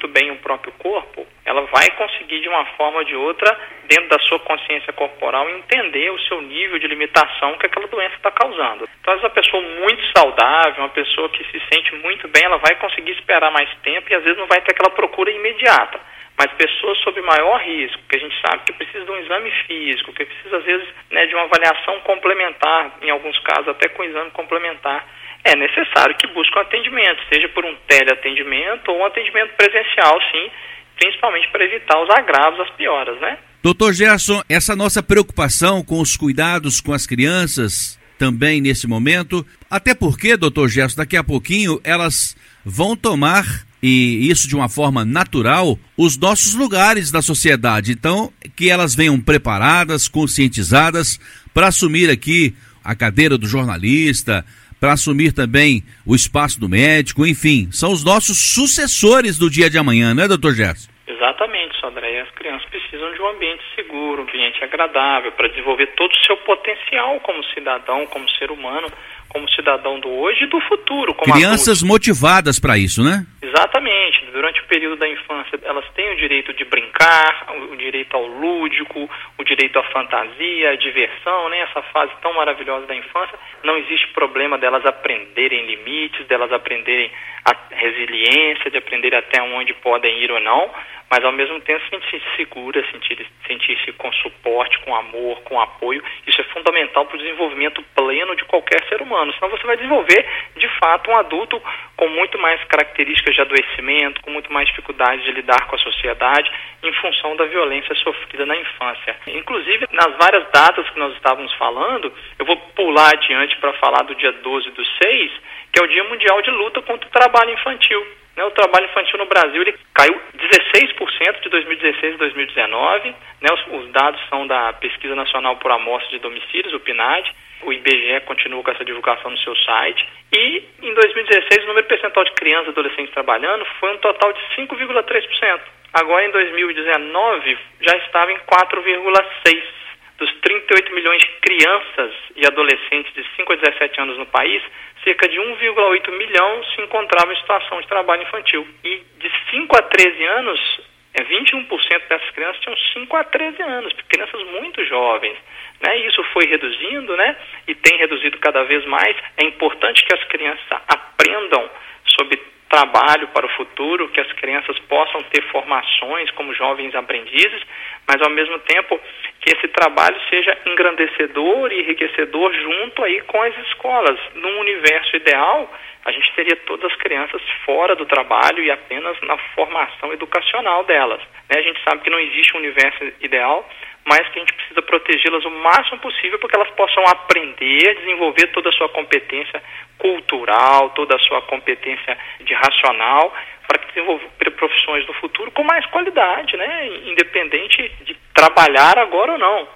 muito 0.00 0.08
bem 0.08 0.30
o 0.30 0.36
próprio 0.36 0.72
corpo, 0.78 1.26
ela 1.44 1.62
vai 1.66 1.90
conseguir 1.90 2.40
de 2.40 2.48
uma 2.48 2.64
forma 2.76 2.98
ou 2.98 3.04
de 3.04 3.14
outra, 3.14 3.54
dentro 3.86 4.08
da 4.08 4.18
sua 4.20 4.38
consciência 4.38 4.92
corporal, 4.94 5.48
entender 5.50 6.10
o 6.10 6.18
seu 6.20 6.40
nível 6.40 6.78
de 6.78 6.86
limitação 6.86 7.58
que 7.58 7.66
aquela 7.66 7.86
doença 7.86 8.14
está 8.16 8.30
causando. 8.30 8.88
Então, 9.00 9.14
uma 9.18 9.30
pessoa 9.30 9.62
muito 9.62 10.02
saudável, 10.16 10.82
uma 10.82 10.88
pessoa 10.88 11.28
que 11.28 11.44
se 11.44 11.60
sente 11.70 11.94
muito 11.96 12.26
bem, 12.28 12.44
ela 12.44 12.56
vai 12.56 12.76
conseguir 12.76 13.12
esperar 13.12 13.50
mais 13.50 13.68
tempo 13.82 14.10
e 14.10 14.14
às 14.14 14.24
vezes 14.24 14.38
não 14.38 14.46
vai 14.46 14.62
ter 14.62 14.72
aquela 14.72 14.90
procura 14.90 15.30
imediata. 15.30 16.00
Mas 16.38 16.50
pessoas 16.52 16.96
sob 17.00 17.20
maior 17.20 17.60
risco, 17.60 18.00
que 18.08 18.16
a 18.16 18.20
gente 18.20 18.34
sabe 18.40 18.62
que 18.64 18.72
precisa 18.72 19.04
de 19.04 19.10
um 19.10 19.18
exame 19.18 19.50
físico, 19.66 20.14
que 20.14 20.24
precisa, 20.24 20.56
às 20.56 20.64
vezes, 20.64 20.88
né, 21.10 21.26
de 21.26 21.34
uma 21.34 21.44
avaliação 21.44 22.00
complementar, 22.00 22.92
em 23.02 23.10
alguns 23.10 23.38
casos 23.40 23.68
até 23.68 23.88
com 23.90 24.02
exame 24.04 24.30
complementar, 24.30 25.04
é 25.44 25.56
necessário 25.56 26.16
que 26.16 26.26
busque 26.28 26.56
um 26.56 26.62
atendimento, 26.62 27.22
seja 27.32 27.48
por 27.48 27.64
um 27.64 27.74
teleatendimento 27.86 28.90
ou 28.90 28.98
um 28.98 29.06
atendimento 29.06 29.54
presencial, 29.56 30.20
sim, 30.30 30.50
principalmente 30.96 31.48
para 31.50 31.64
evitar 31.64 32.02
os 32.02 32.10
agravos, 32.10 32.60
as 32.60 32.70
pioras, 32.70 33.18
né? 33.20 33.38
Doutor 33.62 33.92
Gerson, 33.92 34.42
essa 34.48 34.74
nossa 34.74 35.02
preocupação 35.02 35.82
com 35.82 36.00
os 36.00 36.16
cuidados 36.16 36.80
com 36.80 36.92
as 36.92 37.06
crianças 37.06 37.98
também 38.18 38.60
nesse 38.60 38.86
momento, 38.86 39.46
até 39.70 39.94
porque, 39.94 40.36
doutor 40.36 40.68
Gerson, 40.68 40.96
daqui 40.96 41.16
a 41.16 41.24
pouquinho 41.24 41.80
elas 41.82 42.36
vão 42.64 42.94
tomar, 42.94 43.44
e 43.82 44.30
isso 44.30 44.46
de 44.46 44.54
uma 44.54 44.68
forma 44.68 45.06
natural, 45.06 45.78
os 45.96 46.18
nossos 46.18 46.54
lugares 46.54 47.10
da 47.10 47.22
sociedade. 47.22 47.92
Então, 47.92 48.30
que 48.54 48.68
elas 48.68 48.94
venham 48.94 49.18
preparadas, 49.18 50.06
conscientizadas 50.06 51.18
para 51.54 51.68
assumir 51.68 52.10
aqui 52.10 52.54
a 52.84 52.94
cadeira 52.94 53.38
do 53.38 53.46
jornalista, 53.46 54.44
para 54.80 54.94
assumir 54.94 55.32
também 55.32 55.84
o 56.06 56.14
espaço 56.14 56.58
do 56.58 56.68
médico, 56.68 57.26
enfim, 57.26 57.68
são 57.70 57.92
os 57.92 58.02
nossos 58.02 58.54
sucessores 58.54 59.38
do 59.38 59.50
dia 59.50 59.68
de 59.68 59.76
amanhã, 59.76 60.14
não 60.14 60.24
é, 60.24 60.28
doutor 60.28 60.54
Gerson? 60.54 60.90
Exatamente, 61.06 61.78
Sandré. 61.78 62.20
As 62.20 62.30
crianças 62.30 62.66
precisam 62.70 63.12
de 63.12 63.20
um 63.20 63.28
ambiente 63.28 63.62
seguro, 63.74 64.22
um 64.22 64.24
ambiente 64.24 64.64
agradável, 64.64 65.32
para 65.32 65.48
desenvolver 65.48 65.88
todo 65.88 66.10
o 66.10 66.26
seu 66.26 66.36
potencial 66.38 67.20
como 67.20 67.44
cidadão, 67.44 68.06
como 68.06 68.28
ser 68.30 68.50
humano, 68.50 68.90
como 69.30 69.48
cidadão 69.50 69.98
do 70.00 70.08
hoje 70.10 70.44
e 70.44 70.46
do 70.46 70.60
futuro. 70.60 71.14
Crianças 71.14 71.78
adulto. 71.78 71.86
motivadas 71.86 72.58
para 72.58 72.76
isso, 72.76 73.02
né? 73.02 73.24
Exatamente. 73.40 74.26
Durante 74.32 74.60
o 74.60 74.64
período 74.66 74.96
da 74.96 75.08
infância, 75.08 75.58
elas 75.62 75.84
têm 75.94 76.12
o 76.12 76.16
direito 76.16 76.52
de 76.52 76.64
brincar, 76.64 77.46
o 77.72 77.76
direito 77.76 78.14
ao 78.16 78.26
lúdico, 78.26 79.08
o 79.38 79.44
direito 79.44 79.78
à 79.78 79.84
fantasia, 79.84 80.70
à 80.70 80.76
diversão, 80.76 81.48
né? 81.48 81.60
Essa 81.60 81.82
fase 81.92 82.12
tão 82.20 82.34
maravilhosa 82.34 82.86
da 82.86 82.94
infância. 82.94 83.38
Não 83.62 83.76
existe 83.76 84.08
problema 84.08 84.58
delas 84.58 84.84
aprenderem 84.84 85.64
limites, 85.66 86.26
delas 86.26 86.52
aprenderem 86.52 87.10
a 87.44 87.56
resiliência, 87.74 88.70
de 88.70 88.78
aprender 88.78 89.14
até 89.14 89.40
onde 89.42 89.72
podem 89.74 90.18
ir 90.18 90.30
ou 90.30 90.40
não 90.40 90.70
mas 91.10 91.24
ao 91.24 91.32
mesmo 91.32 91.60
tempo 91.62 91.82
sentir-se 91.90 92.36
segura, 92.36 92.84
sentir-se 92.92 93.26
sentir 93.46 93.92
com 93.94 94.12
suporte, 94.12 94.78
com 94.80 94.94
amor, 94.94 95.40
com 95.42 95.60
apoio. 95.60 96.02
Isso 96.26 96.40
é 96.40 96.44
fundamental 96.44 97.04
para 97.04 97.16
o 97.16 97.18
desenvolvimento 97.18 97.82
pleno 97.96 98.36
de 98.36 98.44
qualquer 98.44 98.86
ser 98.88 99.02
humano. 99.02 99.32
Senão 99.34 99.50
você 99.50 99.66
vai 99.66 99.76
desenvolver, 99.76 100.24
de 100.56 100.68
fato, 100.78 101.10
um 101.10 101.16
adulto 101.16 101.60
com 101.96 102.08
muito 102.08 102.38
mais 102.38 102.62
características 102.64 103.34
de 103.34 103.40
adoecimento, 103.40 104.22
com 104.22 104.30
muito 104.30 104.52
mais 104.52 104.68
dificuldade 104.68 105.22
de 105.24 105.32
lidar 105.32 105.66
com 105.66 105.74
a 105.74 105.78
sociedade, 105.78 106.50
em 106.82 106.92
função 106.94 107.34
da 107.34 107.44
violência 107.44 107.94
sofrida 107.96 108.46
na 108.46 108.56
infância. 108.56 109.16
Inclusive, 109.26 109.86
nas 109.92 110.16
várias 110.16 110.48
datas 110.50 110.88
que 110.90 110.98
nós 110.98 111.12
estávamos 111.14 111.52
falando, 111.54 112.12
eu 112.38 112.46
vou 112.46 112.56
pular 112.56 113.10
adiante 113.12 113.56
para 113.56 113.72
falar 113.74 114.02
do 114.02 114.14
dia 114.14 114.32
12 114.32 114.70
do 114.70 114.84
6, 114.84 115.32
que 115.72 115.80
é 115.80 115.82
o 115.82 115.88
Dia 115.88 116.04
Mundial 116.04 116.40
de 116.42 116.50
Luta 116.50 116.80
contra 116.82 117.08
o 117.08 117.12
Trabalho 117.12 117.52
Infantil. 117.52 118.19
Né, 118.40 118.46
o 118.46 118.50
trabalho 118.52 118.86
infantil 118.86 119.18
no 119.18 119.26
Brasil 119.26 119.60
ele 119.60 119.74
caiu 119.94 120.18
16% 120.34 121.42
de 121.42 121.48
2016 121.50 122.14
a 122.14 122.16
2019. 122.16 123.14
Né, 123.38 123.48
os, 123.52 123.82
os, 123.82 123.92
dados 123.92 124.18
são 124.30 124.46
da 124.46 124.72
Pesquisa 124.72 125.14
Nacional 125.14 125.56
por 125.56 125.70
Amostra 125.70 126.08
de 126.08 126.20
Domicílios, 126.20 126.72
o 126.72 126.80
PNAD. 126.80 127.34
O 127.64 127.70
IBGE 127.70 128.20
continua 128.24 128.62
com 128.62 128.70
essa 128.70 128.82
divulgação 128.82 129.30
no 129.30 129.36
seu 129.40 129.54
site. 129.56 130.08
E 130.32 130.64
em 130.80 130.94
2016, 130.94 131.64
o 131.64 131.66
número 131.66 131.86
percentual 131.86 132.24
de 132.24 132.32
crianças 132.32 132.68
e 132.68 132.70
adolescentes 132.70 133.12
trabalhando 133.12 133.66
foi 133.78 133.92
um 133.92 133.98
total 133.98 134.32
de 134.32 134.40
5,3%. 134.56 135.60
Agora, 135.92 136.24
em 136.24 136.30
2019, 136.30 137.58
já 137.82 137.96
estava 137.98 138.32
em 138.32 138.38
4,6%. 138.38 139.79
Dos 140.20 140.30
38 140.42 140.94
milhões 140.94 141.22
de 141.22 141.28
crianças 141.40 142.12
e 142.36 142.46
adolescentes 142.46 143.12
de 143.14 143.24
5 143.36 143.52
a 143.54 143.56
17 143.56 144.00
anos 144.02 144.18
no 144.18 144.26
país, 144.26 144.62
cerca 145.02 145.26
de 145.26 145.36
1,8 145.38 146.12
milhão 146.12 146.62
se 146.64 146.82
encontravam 146.82 147.32
em 147.32 147.36
situação 147.38 147.80
de 147.80 147.88
trabalho 147.88 148.22
infantil. 148.22 148.68
E 148.84 149.02
de 149.18 149.32
5 149.50 149.76
a 149.78 149.82
13 149.82 150.24
anos, 150.24 150.80
21% 151.18 151.68
é, 151.90 151.98
dessas 152.00 152.30
crianças 152.32 152.60
tinham 152.60 152.76
5 152.92 153.16
a 153.16 153.24
13 153.24 153.62
anos, 153.62 153.94
crianças 154.08 154.42
muito 154.60 154.84
jovens. 154.84 155.38
Né? 155.80 155.96
Isso 156.06 156.22
foi 156.32 156.46
reduzindo 156.46 157.16
né? 157.16 157.36
e 157.66 157.74
tem 157.74 157.96
reduzido 157.98 158.38
cada 158.38 158.62
vez 158.64 158.84
mais. 158.84 159.16
É 159.38 159.44
importante 159.46 160.04
que 160.04 160.14
as 160.14 160.22
crianças 160.24 160.64
aprendam 160.86 161.70
sobre 162.04 162.49
trabalho 162.70 163.26
para 163.28 163.44
o 163.44 163.56
futuro, 163.56 164.08
que 164.08 164.20
as 164.20 164.32
crianças 164.34 164.78
possam 164.88 165.20
ter 165.24 165.42
formações 165.50 166.30
como 166.30 166.54
jovens 166.54 166.94
aprendizes, 166.94 167.62
mas 168.06 168.22
ao 168.22 168.30
mesmo 168.30 168.58
tempo 168.60 168.98
que 169.40 169.52
esse 169.52 169.68
trabalho 169.68 170.16
seja 170.30 170.56
engrandecedor 170.64 171.72
e 171.72 171.80
enriquecedor 171.80 172.54
junto 172.54 173.02
aí 173.02 173.20
com 173.22 173.42
as 173.42 173.56
escolas. 173.66 174.18
Num 174.36 174.60
universo 174.60 175.16
ideal, 175.16 175.68
a 176.04 176.12
gente 176.12 176.32
teria 176.34 176.56
todas 176.64 176.90
as 176.92 176.98
crianças 176.98 177.42
fora 177.64 177.96
do 177.96 178.06
trabalho 178.06 178.62
e 178.62 178.70
apenas 178.70 179.20
na 179.22 179.36
formação 179.54 180.12
educacional 180.12 180.84
delas. 180.84 181.20
Né? 181.48 181.58
A 181.58 181.62
gente 181.62 181.82
sabe 181.82 182.02
que 182.02 182.10
não 182.10 182.20
existe 182.20 182.54
um 182.56 182.60
universo 182.60 183.12
ideal, 183.20 183.68
mas 184.10 184.28
que 184.28 184.40
a 184.40 184.42
gente 184.42 184.54
precisa 184.54 184.82
protegê-las 184.82 185.44
o 185.44 185.50
máximo 185.50 186.00
possível 186.00 186.36
para 186.40 186.48
que 186.48 186.56
elas 186.56 186.70
possam 186.70 187.04
aprender, 187.06 187.94
desenvolver 187.94 188.48
toda 188.48 188.68
a 188.68 188.72
sua 188.72 188.88
competência 188.88 189.62
cultural, 189.98 190.90
toda 190.90 191.14
a 191.14 191.18
sua 191.20 191.40
competência 191.42 192.18
de 192.40 192.52
racional, 192.52 193.32
para 193.68 193.86
desenvolver 193.86 194.50
profissões 194.56 195.06
no 195.06 195.14
futuro 195.14 195.52
com 195.52 195.62
mais 195.62 195.86
qualidade, 195.86 196.56
né? 196.56 196.88
independente 197.06 197.88
de 198.02 198.16
trabalhar 198.34 198.98
agora 198.98 199.32
ou 199.32 199.38
não. 199.38 199.68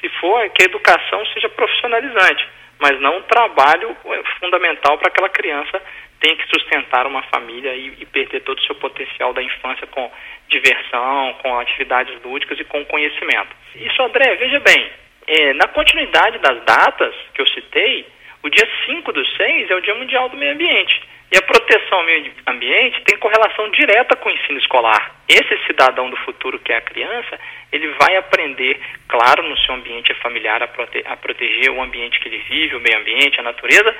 Se 0.00 0.08
for 0.20 0.48
que 0.50 0.62
a 0.62 0.66
educação 0.66 1.26
seja 1.34 1.48
profissionalizante, 1.48 2.46
mas 2.78 3.00
não 3.00 3.16
um 3.16 3.22
trabalho 3.22 3.96
é, 4.06 4.22
fundamental 4.38 4.98
para 4.98 5.08
aquela 5.08 5.28
criança 5.28 5.82
tem 6.20 6.36
que 6.36 6.46
sustentar 6.48 7.06
uma 7.06 7.22
família 7.24 7.74
e, 7.74 7.94
e, 7.98 8.06
perder 8.06 8.40
todo 8.40 8.58
o 8.58 8.62
seu 8.62 8.74
potencial 8.74 9.32
da 9.32 9.42
infância 9.42 9.86
com 9.86 10.10
diversão, 10.48 11.34
com 11.42 11.58
atividades 11.58 12.14
lúdicas 12.22 12.60
e 12.60 12.64
com 12.64 12.84
conhecimento. 12.84 13.48
Isso, 13.74 14.02
André, 14.02 14.36
veja 14.36 14.60
bem, 14.60 14.90
é, 15.26 15.54
na 15.54 15.66
continuidade 15.68 16.38
das 16.38 16.62
datas 16.64 17.14
que 17.34 17.40
eu 17.40 17.48
citei, 17.48 18.06
o 18.42 18.50
dia 18.50 18.68
5 18.86 19.12
do 19.12 19.24
6 19.24 19.70
é 19.70 19.74
o 19.74 19.80
Dia 19.80 19.94
Mundial 19.94 20.28
do 20.28 20.36
Meio 20.36 20.52
Ambiente. 20.52 21.00
E 21.32 21.38
a 21.38 21.42
proteção 21.42 21.98
ao 21.98 22.04
meio 22.04 22.32
ambiente 22.44 23.02
tem 23.04 23.16
correlação 23.18 23.70
direta 23.70 24.16
com 24.16 24.28
o 24.28 24.32
ensino 24.32 24.58
escolar. 24.58 25.14
Esse 25.28 25.56
cidadão 25.64 26.10
do 26.10 26.16
futuro, 26.16 26.58
que 26.58 26.72
é 26.72 26.76
a 26.78 26.80
criança, 26.80 27.38
ele 27.70 27.86
vai 28.00 28.16
aprender, 28.16 28.80
claro, 29.06 29.44
no 29.44 29.56
seu 29.58 29.76
ambiente 29.76 30.12
familiar, 30.14 30.60
a, 30.60 30.66
prote 30.66 31.04
a 31.06 31.16
proteger 31.16 31.70
o 31.70 31.80
ambiente 31.80 32.18
que 32.18 32.28
ele 32.28 32.38
vive, 32.38 32.74
o 32.74 32.80
meio 32.80 32.98
ambiente, 32.98 33.38
a 33.38 33.44
natureza, 33.44 33.94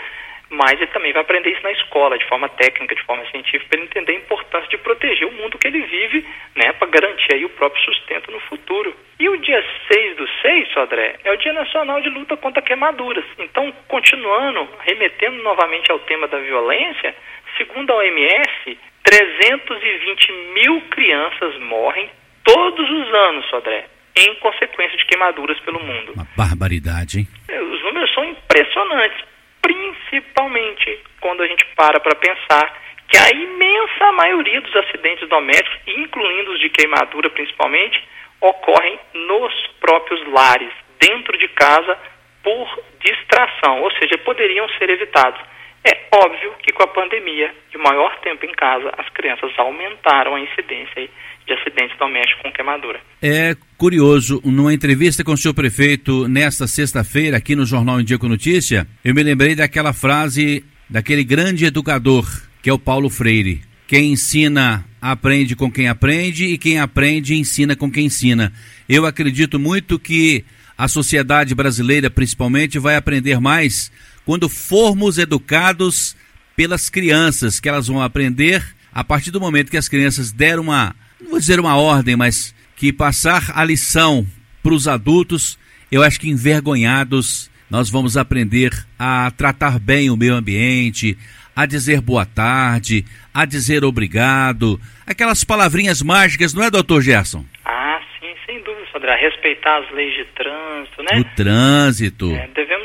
mas 0.51 0.73
ele 0.73 0.89
também 0.89 1.13
vai 1.13 1.23
aprender 1.23 1.51
isso 1.51 1.63
na 1.63 1.71
escola, 1.71 2.19
de 2.19 2.27
forma 2.27 2.49
técnica, 2.49 2.95
de 2.95 3.03
forma 3.05 3.25
científica, 3.31 3.67
para 3.69 3.79
ele 3.79 3.87
entender 3.87 4.13
a 4.13 4.17
importância 4.17 4.69
de 4.69 4.79
proteger 4.79 5.29
o 5.29 5.33
mundo 5.33 5.57
que 5.57 5.69
ele 5.69 5.81
vive, 5.83 6.27
né, 6.57 6.73
para 6.73 6.89
garantir 6.89 7.35
aí 7.35 7.45
o 7.45 7.51
próprio 7.51 7.83
sustento 7.85 8.33
no 8.33 8.41
futuro. 8.41 8.95
E 9.21 9.29
o 9.29 9.37
dia 9.37 9.65
6 9.93 10.17
do 10.17 10.29
6, 10.43 10.73
Sodré, 10.73 11.17
é 11.25 11.31
o 11.31 11.37
Dia 11.37 11.53
Nacional 11.53 12.01
de 12.01 12.09
Luta 12.09 12.37
contra 12.37 12.61
Queimaduras. 12.61 13.25
Então, 13.39 13.73
continuando, 13.87 14.69
remetendo 14.81 15.41
novamente 15.43 15.93
ao 15.93 16.01
tema 16.01 16.27
da 16.27 16.39
violência, 16.39 17.15
segundo 17.57 17.93
a 17.93 17.97
OMS, 17.97 18.79
320 19.05 20.33
mil 20.55 20.81
crianças 20.91 21.59
morrem 21.61 22.11
todos 22.43 22.91
os 22.91 23.15
anos, 23.15 23.47
Sodré, 23.51 23.87
em 24.17 24.35
consequência 24.37 24.99
de 24.99 25.07
queimaduras 25.07 25.61
pelo 25.61 25.81
mundo. 25.81 26.13
Uma 26.15 26.27
barbaridade, 26.37 27.21
hein? 27.21 27.29
Os 27.73 27.83
números 27.83 28.13
são 28.13 28.25
impressionantes 28.25 29.30
principalmente 29.71 30.99
quando 31.21 31.43
a 31.43 31.47
gente 31.47 31.65
para 31.77 32.01
para 32.01 32.17
pensar 32.17 32.77
que 33.09 33.17
a 33.17 33.31
imensa 33.31 34.13
maioria 34.13 34.61
dos 34.61 34.75
acidentes 34.75 35.29
domésticos, 35.29 35.81
incluindo 35.87 36.53
os 36.53 36.61
de 36.61 36.71
queimadura 36.71 37.31
principalmente, 37.31 38.03
ocorrem 38.41 38.99
nos 39.15 39.55
próprios 39.81 40.27
lares, 40.29 40.73
dentro 40.99 41.37
de 41.39 41.49
casa, 41.49 41.97
por 42.43 42.83
distração, 43.01 43.83
ou 43.83 43.91
seja, 43.93 44.19
poderiam 44.19 44.69
ser 44.71 44.91
evitados. 44.91 45.41
É 45.85 46.09
óbvio 46.25 46.53
que 46.63 46.73
com 46.73 46.83
a 46.83 46.89
pandemia 46.89 47.55
de 47.71 47.79
maior 47.79 48.19
tempo 48.21 48.45
em 48.45 48.53
casa, 48.53 48.93
as 48.99 49.09
crianças 49.11 49.53
aumentaram 49.57 50.35
a 50.35 50.41
incidência 50.41 51.09
de 51.51 51.55
acidentes 51.55 51.99
domésticos 51.99 52.43
com 52.43 52.53
queimadura. 52.53 53.01
É 53.21 53.57
curioso, 53.77 54.41
numa 54.45 54.73
entrevista 54.73 55.25
com 55.25 55.33
o 55.33 55.37
senhor 55.37 55.55
prefeito 55.55 56.29
nesta 56.29 56.67
sexta-feira, 56.67 57.37
aqui 57.37 57.57
no 57.57 57.67
Jornal 57.67 58.01
Em 58.01 58.05
Dia 58.05 58.19
com 58.19 58.29
Notícia, 58.29 58.87
eu 59.05 59.15
me 59.15 59.23
lembrei 59.23 59.57
daquela 59.57 59.93
frase 59.93 60.65
daquele 60.89 61.25
grande 61.25 61.65
educador, 61.65 62.27
que 62.63 62.71
é 62.71 62.73
o 62.73 62.79
Paulo 62.79 63.11
Freire. 63.11 63.63
Quem 63.87 64.13
ensina 64.13 64.85
aprende 65.01 65.57
com 65.57 65.71
quem 65.71 65.89
aprende 65.89 66.47
e 66.47 66.59
quem 66.59 66.79
aprende 66.79 67.35
ensina 67.35 67.75
com 67.75 67.91
quem 67.91 68.07
ensina. 68.07 68.53
Eu 68.89 69.05
acredito 69.05 69.59
muito 69.59 69.99
que 69.99 70.45
a 70.79 70.87
sociedade 70.87 71.55
brasileira, 71.55 72.09
principalmente, 72.09 72.79
vai 72.79 72.97
aprender 72.97 73.41
mais 73.41 73.91
quando 74.25 74.49
formos 74.49 75.19
educados 75.19 76.17
pelas 76.55 76.89
crianças, 76.89 77.59
que 77.59 77.69
elas 77.69 77.89
vão 77.89 78.01
aprender 78.01 78.65
a 78.93 79.03
partir 79.03 79.31
do 79.31 79.41
momento 79.41 79.71
que 79.71 79.77
as 79.77 79.89
crianças 79.89 80.33
deram 80.33 80.65
uma, 80.65 80.95
vou 81.31 81.39
dizer 81.39 81.61
uma 81.61 81.77
ordem, 81.77 82.17
mas 82.17 82.55
que 82.77 82.93
passar 82.93 83.53
a 83.55 83.65
lição 83.65 84.27
para 84.63 84.75
os 84.75 84.89
adultos, 84.89 85.59
eu 85.91 86.03
acho 86.03 86.21
que 86.21 86.29
envergonhados 86.29 87.51
nós 87.71 87.89
vamos 87.89 88.17
aprender 88.17 88.73
a 88.99 89.31
tratar 89.31 89.79
bem 89.79 90.11
o 90.11 90.17
meio 90.17 90.35
ambiente, 90.35 91.17
a 91.55 91.67
dizer 91.67 92.01
boa 92.01 92.27
tarde, 92.27 93.05
a 93.33 93.45
dizer 93.45 93.85
obrigado, 93.85 94.81
aquelas 95.07 95.45
palavrinhas 95.45 96.03
mágicas, 96.03 96.53
não 96.53 96.65
é, 96.65 96.71
doutor 96.71 97.01
Gerson? 97.01 97.45
Ah, 97.65 98.01
sim, 98.19 98.33
sem 98.45 98.61
dúvida, 98.63 98.87
Sandra. 98.93 99.15
Respeitar 99.15 99.79
as 99.79 99.91
leis 99.93 100.15
de 100.17 100.25
trânsito, 100.35 101.03
né? 101.03 101.21
O 101.21 101.25
trânsito. 101.37 102.35
É, 102.35 102.49
devemos 102.55 102.80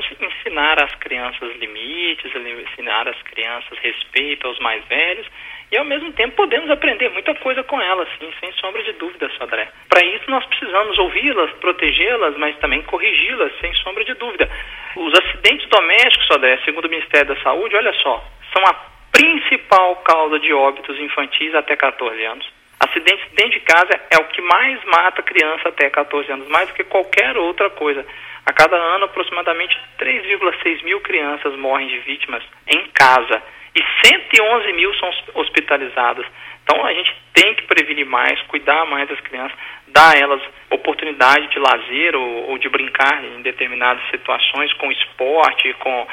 ensinar 0.55 0.81
às 0.81 0.95
crianças 0.95 1.55
limites, 1.57 2.31
ensinar 2.33 3.07
às 3.09 3.21
crianças 3.23 3.77
respeito 3.79 4.47
aos 4.47 4.57
mais 4.59 4.83
velhos 4.85 5.27
e 5.69 5.77
ao 5.77 5.83
mesmo 5.83 6.13
tempo 6.13 6.35
podemos 6.35 6.69
aprender 6.69 7.09
muita 7.09 7.35
coisa 7.35 7.61
com 7.63 7.81
elas, 7.81 8.07
sim, 8.17 8.31
sem 8.39 8.51
sombra 8.53 8.81
de 8.83 8.93
dúvida, 8.93 9.29
Sodré. 9.37 9.67
Para 9.89 10.05
isso 10.05 10.29
nós 10.29 10.45
precisamos 10.45 10.97
ouvi-las, 10.97 11.51
protegê-las, 11.59 12.37
mas 12.37 12.57
também 12.59 12.81
corrigi-las, 12.83 13.51
sem 13.59 13.73
sombra 13.75 14.05
de 14.05 14.13
dúvida. 14.13 14.49
Os 14.95 15.13
acidentes 15.19 15.67
domésticos, 15.67 16.27
Sodré, 16.27 16.57
segundo 16.63 16.85
o 16.85 16.89
Ministério 16.89 17.35
da 17.35 17.41
Saúde, 17.41 17.75
olha 17.75 17.93
só, 18.01 18.23
são 18.53 18.63
a 18.65 18.73
principal 19.11 19.97
causa 19.97 20.39
de 20.39 20.53
óbitos 20.53 20.97
infantis 20.99 21.53
até 21.53 21.75
14 21.75 22.23
anos. 22.23 22.49
Acidentes 22.79 23.25
dentro 23.33 23.51
de 23.51 23.59
casa 23.61 23.99
é 24.11 24.17
o 24.17 24.27
que 24.27 24.41
mais 24.41 24.83
mata 24.85 25.21
criança 25.21 25.69
até 25.69 25.89
14 25.89 26.31
anos, 26.31 26.47
mais 26.47 26.69
do 26.69 26.75
que 26.75 26.83
qualquer 26.83 27.35
outra 27.37 27.69
coisa. 27.69 28.05
A 28.45 28.53
cada 28.53 28.75
ano, 28.75 29.05
aproximadamente 29.05 29.77
3,6 29.99 30.83
mil 30.83 31.01
crianças 31.01 31.55
morrem 31.57 31.87
de 31.87 31.99
vítimas 31.99 32.43
em 32.67 32.85
casa 32.93 33.41
e 33.75 33.83
111 34.07 34.73
mil 34.73 34.93
são 34.95 35.09
hospitalizadas. 35.33 36.25
Então 36.63 36.85
a 36.85 36.93
gente 36.93 37.15
tem 37.33 37.53
que 37.55 37.63
prevenir 37.63 38.05
mais, 38.05 38.39
cuidar 38.43 38.85
mais 38.85 39.09
das 39.09 39.19
crianças, 39.19 39.57
dar 39.87 40.15
a 40.15 40.17
elas 40.17 40.41
oportunidade 40.69 41.47
de 41.47 41.59
lazer 41.59 42.15
ou, 42.15 42.51
ou 42.51 42.57
de 42.57 42.69
brincar 42.69 43.23
em 43.23 43.41
determinadas 43.41 44.03
situações 44.09 44.71
com 44.73 44.91
esporte, 44.91 45.73
com 45.73 46.07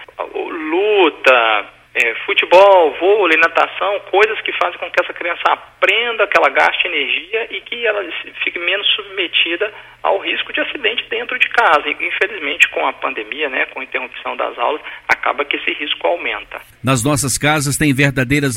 luta, 0.70 1.66
é, 1.94 2.14
futebol, 2.24 2.96
vôlei, 2.98 3.36
natação, 3.36 4.00
coisas 4.10 4.40
que 4.40 4.52
fazem 4.52 4.78
com 4.78 4.90
que 4.90 5.02
essa 5.02 5.12
criança 5.12 5.42
aprenda, 5.46 6.26
que 6.26 6.38
ela 6.38 6.48
gaste 6.48 6.86
energia 6.86 7.48
e 7.50 7.60
que 7.60 7.86
ela 7.86 8.02
fique 8.42 8.58
menos 8.58 8.86
submetida 8.94 9.72
ao 10.02 10.18
risco 10.18 10.52
de 10.52 10.60
acidente 10.60 11.04
dentro 11.10 11.38
de 11.38 11.48
casa. 11.50 11.84
E, 11.88 11.92
infelizmente, 11.92 12.68
com 12.70 12.86
a 12.86 12.92
pandemia, 12.94 13.48
né, 13.50 13.66
com 13.66 13.80
a 13.80 13.84
interrupção 13.84 14.36
das 14.36 14.58
aulas, 14.58 14.80
acaba 15.06 15.44
que 15.44 15.56
esse 15.56 15.72
risco 15.72 16.06
aumenta. 16.06 16.62
Nas 16.82 17.04
nossas 17.04 17.36
casas 17.36 17.76
tem 17.76 17.92
verdadeiras 17.92 18.56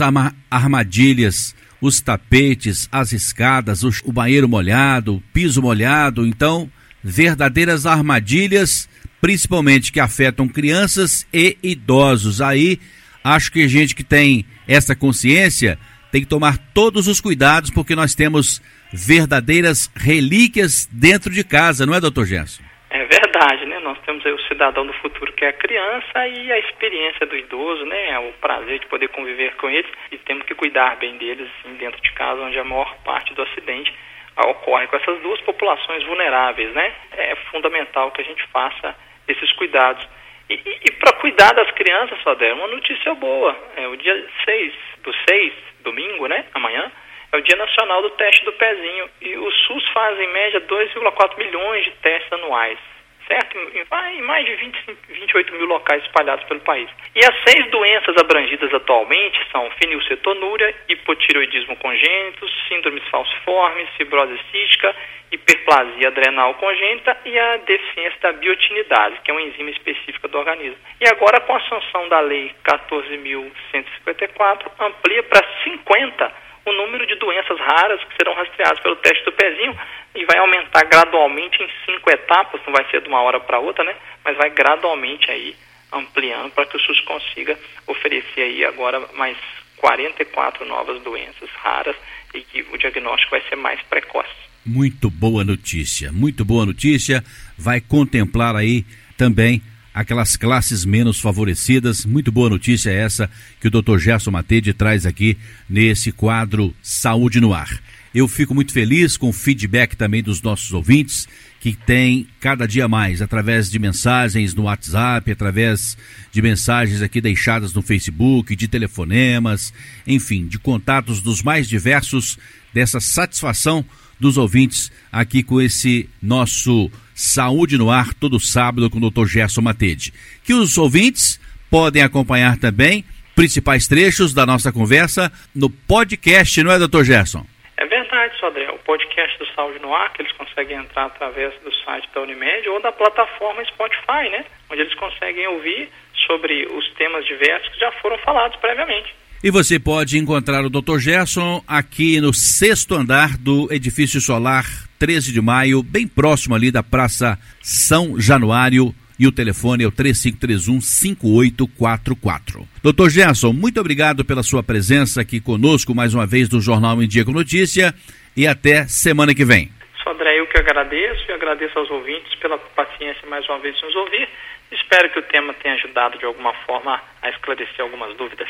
armadilhas. 0.50 1.54
Os 1.82 2.00
tapetes, 2.02 2.88
as 2.90 3.12
escadas, 3.12 3.84
o, 3.84 4.12
banheiro 4.14 4.48
molhado, 4.48 5.16
o 5.16 5.22
piso 5.34 5.62
molhado. 5.62 6.26
Então, 6.26 6.70
verdadeiras 7.04 7.86
armadilhas, 7.86 8.90
principalmente 9.20 9.92
que 9.92 10.00
afetam 10.00 10.48
crianças 10.48 11.28
e 11.34 11.58
idosos. 11.62 12.42
Aí 12.42 12.80
Acho 13.26 13.52
que 13.52 13.68
gente 13.68 13.96
que 13.96 14.04
tem 14.04 14.46
essa 14.70 14.96
consciência 14.96 15.80
tem 16.12 16.22
que 16.22 16.30
tomar 16.30 16.60
todos 16.76 17.08
os 17.08 17.20
cuidados, 17.20 17.72
porque 17.72 17.96
nós 17.96 18.14
temos 18.14 18.62
verdadeiras 18.94 19.92
relíquias 19.98 20.86
dentro 20.94 21.34
de 21.34 21.44
casa, 21.44 21.88
não 21.88 21.96
é, 21.96 22.00
doutor 22.00 22.28
Gerson? 22.28 22.62
É 22.92 23.04
verdade, 23.04 23.66
né? 23.66 23.80
Nós 23.80 23.98
temos 24.06 24.24
aí 24.28 24.32
o 24.32 24.40
cidadão 24.48 24.86
do 24.86 24.94
futuro 24.94 25.34
que 25.34 25.44
é 25.44 25.50
a 25.50 25.54
criança 25.54 26.28
e 26.28 26.52
a 26.52 26.60
experiência 26.60 27.26
do 27.26 27.36
idoso, 27.36 27.84
né? 27.86 28.20
O 28.20 28.32
prazer 28.34 28.78
de 28.78 28.86
poder 28.86 29.10
conviver 29.10 29.56
com 29.56 29.72
eles 29.72 29.90
e 30.12 30.18
temos 30.20 30.46
que 30.46 30.54
cuidar 30.54 30.96
bem 30.98 31.18
deles 31.18 31.50
assim, 31.60 31.76
dentro 31.78 32.00
de 32.00 32.12
casa, 32.14 32.42
onde 32.42 32.60
a 32.60 32.64
maior 32.64 32.96
parte 33.04 33.34
do 33.34 33.42
acidente 33.42 33.92
ocorre 34.38 34.86
com 34.86 34.98
essas 34.98 35.20
duas 35.24 35.42
populações 35.42 36.06
vulneráveis, 36.06 36.72
né? 36.76 36.94
É 37.12 37.36
fundamental 37.52 38.12
que 38.12 38.22
a 38.22 38.26
gente 38.26 38.46
faça 38.54 38.96
esses 39.28 39.52
cuidados. 39.54 40.08
E, 40.50 40.54
e, 40.54 40.92
para 40.92 41.14
cuidar 41.14 41.54
das 41.54 41.72
crianças, 41.72 42.22
Sodé, 42.22 42.54
uma 42.54 42.68
notícia 42.68 43.14
boa. 43.16 43.56
É 43.78 43.88
o 43.88 43.96
dia 43.96 44.28
6 44.46 44.74
do 45.04 45.14
6, 45.28 45.54
domingo, 45.84 46.28
né? 46.28 46.46
Amanhã, 46.54 46.92
é 47.32 47.38
o 47.38 47.42
Dia 47.42 47.56
Nacional 47.56 48.02
do 48.02 48.12
Teste 48.12 48.46
do 48.46 48.54
Pezinho. 48.54 49.10
E 49.22 49.36
o 49.38 49.52
SUS 49.52 49.88
faz, 49.90 50.20
em 50.20 50.32
média, 50.32 50.62
2,4 50.62 51.38
milhões 51.38 51.86
de 51.86 51.92
testes 51.92 52.32
anuais. 52.34 52.80
Certo? 53.28 53.58
Em 53.58 54.22
mais 54.22 54.46
de 54.46 54.56
25, 54.56 55.02
28 55.10 55.54
mil 55.54 55.66
locais 55.66 56.02
espalhados 56.04 56.46
pelo 56.46 56.60
país. 56.62 56.90
E 57.16 57.20
as 57.20 57.36
seis 57.44 57.70
doenças 57.72 58.16
abrangidas 58.18 58.74
atualmente 58.74 59.40
são 59.52 59.70
fenilcetonúria, 59.82 60.74
hipotiroidismo 60.90 61.76
congênito, 61.78 62.48
síndromes 62.68 63.04
falciformes, 63.10 63.88
fibrose 63.98 64.40
cística, 64.52 64.96
hiperplasia 65.32 66.08
adrenal 66.08 66.54
congênita 66.56 67.16
e 67.26 67.38
a 67.38 67.58
deficiência 67.58 68.18
da 68.22 68.32
biotinidase, 68.34 69.18
que 69.24 69.30
é 69.32 69.34
uma 69.34 69.42
enzima 69.42 69.72
específica 69.72 70.28
do 70.28 70.38
organismo. 70.38 70.78
E 71.02 71.08
agora, 71.08 71.40
com 71.42 71.56
a 71.56 71.62
sanção 71.62 72.08
da 72.10 72.20
Lei 72.22 72.54
14.154, 72.64 74.72
amplia 74.80 75.24
para 75.24 75.44
50 75.64 76.45
o 76.66 76.74
número 76.74 77.06
de 77.06 77.16
doenças 77.16 77.60
raras 77.60 78.04
que 78.04 78.16
serão 78.16 78.34
rastreadas 78.34 78.80
pelo 78.80 78.96
teste 78.98 79.24
do 79.24 79.32
pezinho 79.32 79.78
e 80.16 80.26
vai 80.26 80.38
aumentar 80.38 80.84
gradualmente 80.86 81.62
em 81.62 81.70
cinco 81.86 82.10
etapas, 82.10 82.62
não 82.66 82.74
vai 82.74 82.86
ser 82.90 83.02
de 83.02 83.08
uma 83.08 83.22
hora 83.22 83.40
para 83.40 83.60
outra, 83.60 83.84
né? 83.84 83.96
Mas 84.24 84.36
vai 84.38 84.50
gradualmente 84.50 85.30
aí 85.30 85.56
ampliando 85.92 86.52
para 86.52 86.66
que 86.66 86.76
o 86.76 86.80
SUS 86.80 87.00
consiga 87.02 87.58
oferecer 87.88 88.42
aí 88.42 88.66
agora 88.66 89.00
mais 89.14 89.38
44 89.78 90.66
novas 90.66 91.02
doenças 91.04 91.50
raras 91.62 91.96
e 92.34 92.42
que 92.42 92.66
o 92.74 92.78
diagnóstico 92.78 93.32
vai 93.32 93.42
ser 93.48 93.56
mais 93.56 93.82
precoce. 93.84 94.34
Muito 94.66 95.12
boa 95.12 95.44
notícia, 95.44 96.12
muito 96.12 96.44
boa 96.44 96.66
notícia. 96.66 97.24
Vai 97.58 97.80
contemplar 97.80 98.56
aí 98.56 98.84
também 99.16 99.62
aquelas 99.96 100.36
classes 100.36 100.84
menos 100.84 101.22
favorecidas. 101.22 102.06
Muito 102.06 102.30
boa 102.30 102.50
notícia 102.50 102.92
essa 102.92 103.30
que 103.62 103.70
o 103.70 103.72
Dr. 103.72 103.98
Gerson 103.98 104.30
Matede 104.30 104.74
traz 104.74 105.06
aqui 105.06 105.38
nesse 105.70 106.12
quadro 106.12 106.76
Saúde 106.84 107.40
no 107.40 107.54
Ar. 107.54 107.82
Eu 108.14 108.28
fico 108.28 108.54
muito 108.54 108.74
feliz 108.74 109.16
com 109.16 109.30
o 109.30 109.34
feedback 109.34 109.96
também 109.96 110.22
dos 110.22 110.42
nossos 110.42 110.72
ouvintes, 110.74 111.28
que 111.62 111.74
tem 111.74 112.28
cada 112.40 112.68
dia 112.68 112.88
mais, 112.88 113.22
através 113.22 113.70
de 113.70 113.80
mensagens 113.80 114.54
no 114.54 114.64
WhatsApp, 114.64 115.32
através 115.32 115.98
de 116.32 116.42
mensagens 116.42 117.02
aqui 117.02 117.20
deixadas 117.20 117.74
no 117.74 117.82
Facebook, 117.82 118.56
de 118.56 118.68
telefonemas, 118.68 119.74
enfim, 120.06 120.46
de 120.46 120.60
contatos 120.60 121.22
dos 121.22 121.42
mais 121.42 121.68
diversos, 121.68 122.38
dessa 122.74 123.00
satisfação 123.00 123.84
dos 124.20 124.38
ouvintes 124.38 124.92
aqui 125.12 125.44
com 125.44 125.62
esse 125.62 126.10
nosso 126.22 126.90
Saúde 127.16 127.78
no 127.78 127.90
Ar, 127.90 128.14
todo 128.14 128.40
sábado 128.40 128.90
com 128.90 128.98
o 128.98 129.10
Dr. 129.10 129.26
Gerson 129.26 129.62
Matede. 129.62 130.14
Que 130.44 130.54
os 130.54 130.78
ouvintes 130.78 131.40
podem 131.72 132.04
acompanhar 132.04 132.58
também 132.58 133.06
principais 133.34 133.88
trechos 133.88 134.34
da 134.34 134.46
nossa 134.46 134.72
conversa 134.72 135.32
no 135.56 135.70
podcast, 135.70 136.62
não 136.62 136.72
é, 136.72 136.78
Dr. 136.78 137.04
Gerson? 137.04 137.46
É 137.78 137.86
verdade, 137.86 138.38
Sodré. 138.40 138.70
O 138.72 138.78
podcast 138.80 139.38
do 139.40 139.46
Saúde 139.54 139.80
no 139.80 139.94
Ar, 139.94 140.12
que 140.14 140.22
eles 140.22 140.32
conseguem 140.34 140.78
entrar 140.78 141.06
através 141.06 141.54
do 141.64 141.74
site 141.84 142.10
da 142.14 142.22
Unimed 142.22 142.68
ou 142.70 142.82
da 142.82 142.92
plataforma 142.92 143.64
Spotify, 143.66 144.30
né? 144.32 144.46
Onde 144.70 144.82
eles 144.82 144.94
conseguem 144.96 145.48
ouvir 145.48 145.90
sobre 146.26 146.66
os 146.68 146.90
temas 146.94 147.26
diversos 147.26 147.70
que 147.70 147.80
já 147.80 147.92
foram 147.94 148.18
falados 148.20 148.58
previamente. 148.58 149.14
E 149.46 149.52
você 149.52 149.80
pode 149.80 150.18
encontrar 150.18 150.66
o 150.66 150.70
Dr. 150.72 150.98
Gerson 150.98 151.64
aqui 151.68 152.20
no 152.20 152.34
sexto 152.34 152.96
andar 152.96 153.38
do 153.38 153.72
edifício 153.72 154.20
solar 154.20 154.66
13 154.98 155.32
de 155.32 155.40
maio, 155.40 155.84
bem 155.84 156.08
próximo 156.08 156.56
ali 156.56 156.72
da 156.72 156.82
Praça 156.82 157.38
São 157.62 158.20
Januário. 158.20 158.92
E 159.20 159.28
o 159.28 159.32
telefone 159.32 159.84
é 159.84 159.88
o 159.88 159.92
3531-5844. 159.92 162.66
Doutor 162.82 163.12
Gerson, 163.12 163.54
muito 163.54 163.80
obrigado 163.80 164.26
pela 164.26 164.42
sua 164.42 164.64
presença 164.64 165.22
aqui 165.22 165.40
conosco 165.40 165.94
mais 165.94 166.16
uma 166.16 166.26
vez 166.26 166.50
no 166.50 166.60
Jornal 166.60 167.04
em 167.04 167.08
Dia 167.08 167.24
com 167.24 167.32
Notícia 167.32 167.94
e 168.36 168.48
até 168.48 168.88
semana 168.88 169.36
que 169.36 169.46
vem. 169.46 169.70
Sou 170.02 170.12
André, 170.12 170.40
eu 170.40 170.48
que 170.48 170.58
agradeço 170.58 171.24
e 171.30 171.34
agradeço 171.34 171.78
aos 171.78 171.92
ouvintes 171.92 172.34
pela 172.40 172.58
paciência 172.58 173.30
mais 173.30 173.48
uma 173.48 173.60
vez 173.60 173.76
de 173.76 173.86
nos 173.86 173.96
ouvir. 173.96 174.28
Espero 174.72 175.08
que 175.12 175.20
o 175.20 175.24
tema 175.24 175.54
tenha 175.54 175.76
ajudado 175.76 176.18
de 176.18 176.26
alguma 176.26 176.52
forma 176.66 177.00
a 177.22 177.30
esclarecer 177.30 177.82
algumas 177.82 178.18
dúvidas. 178.18 178.50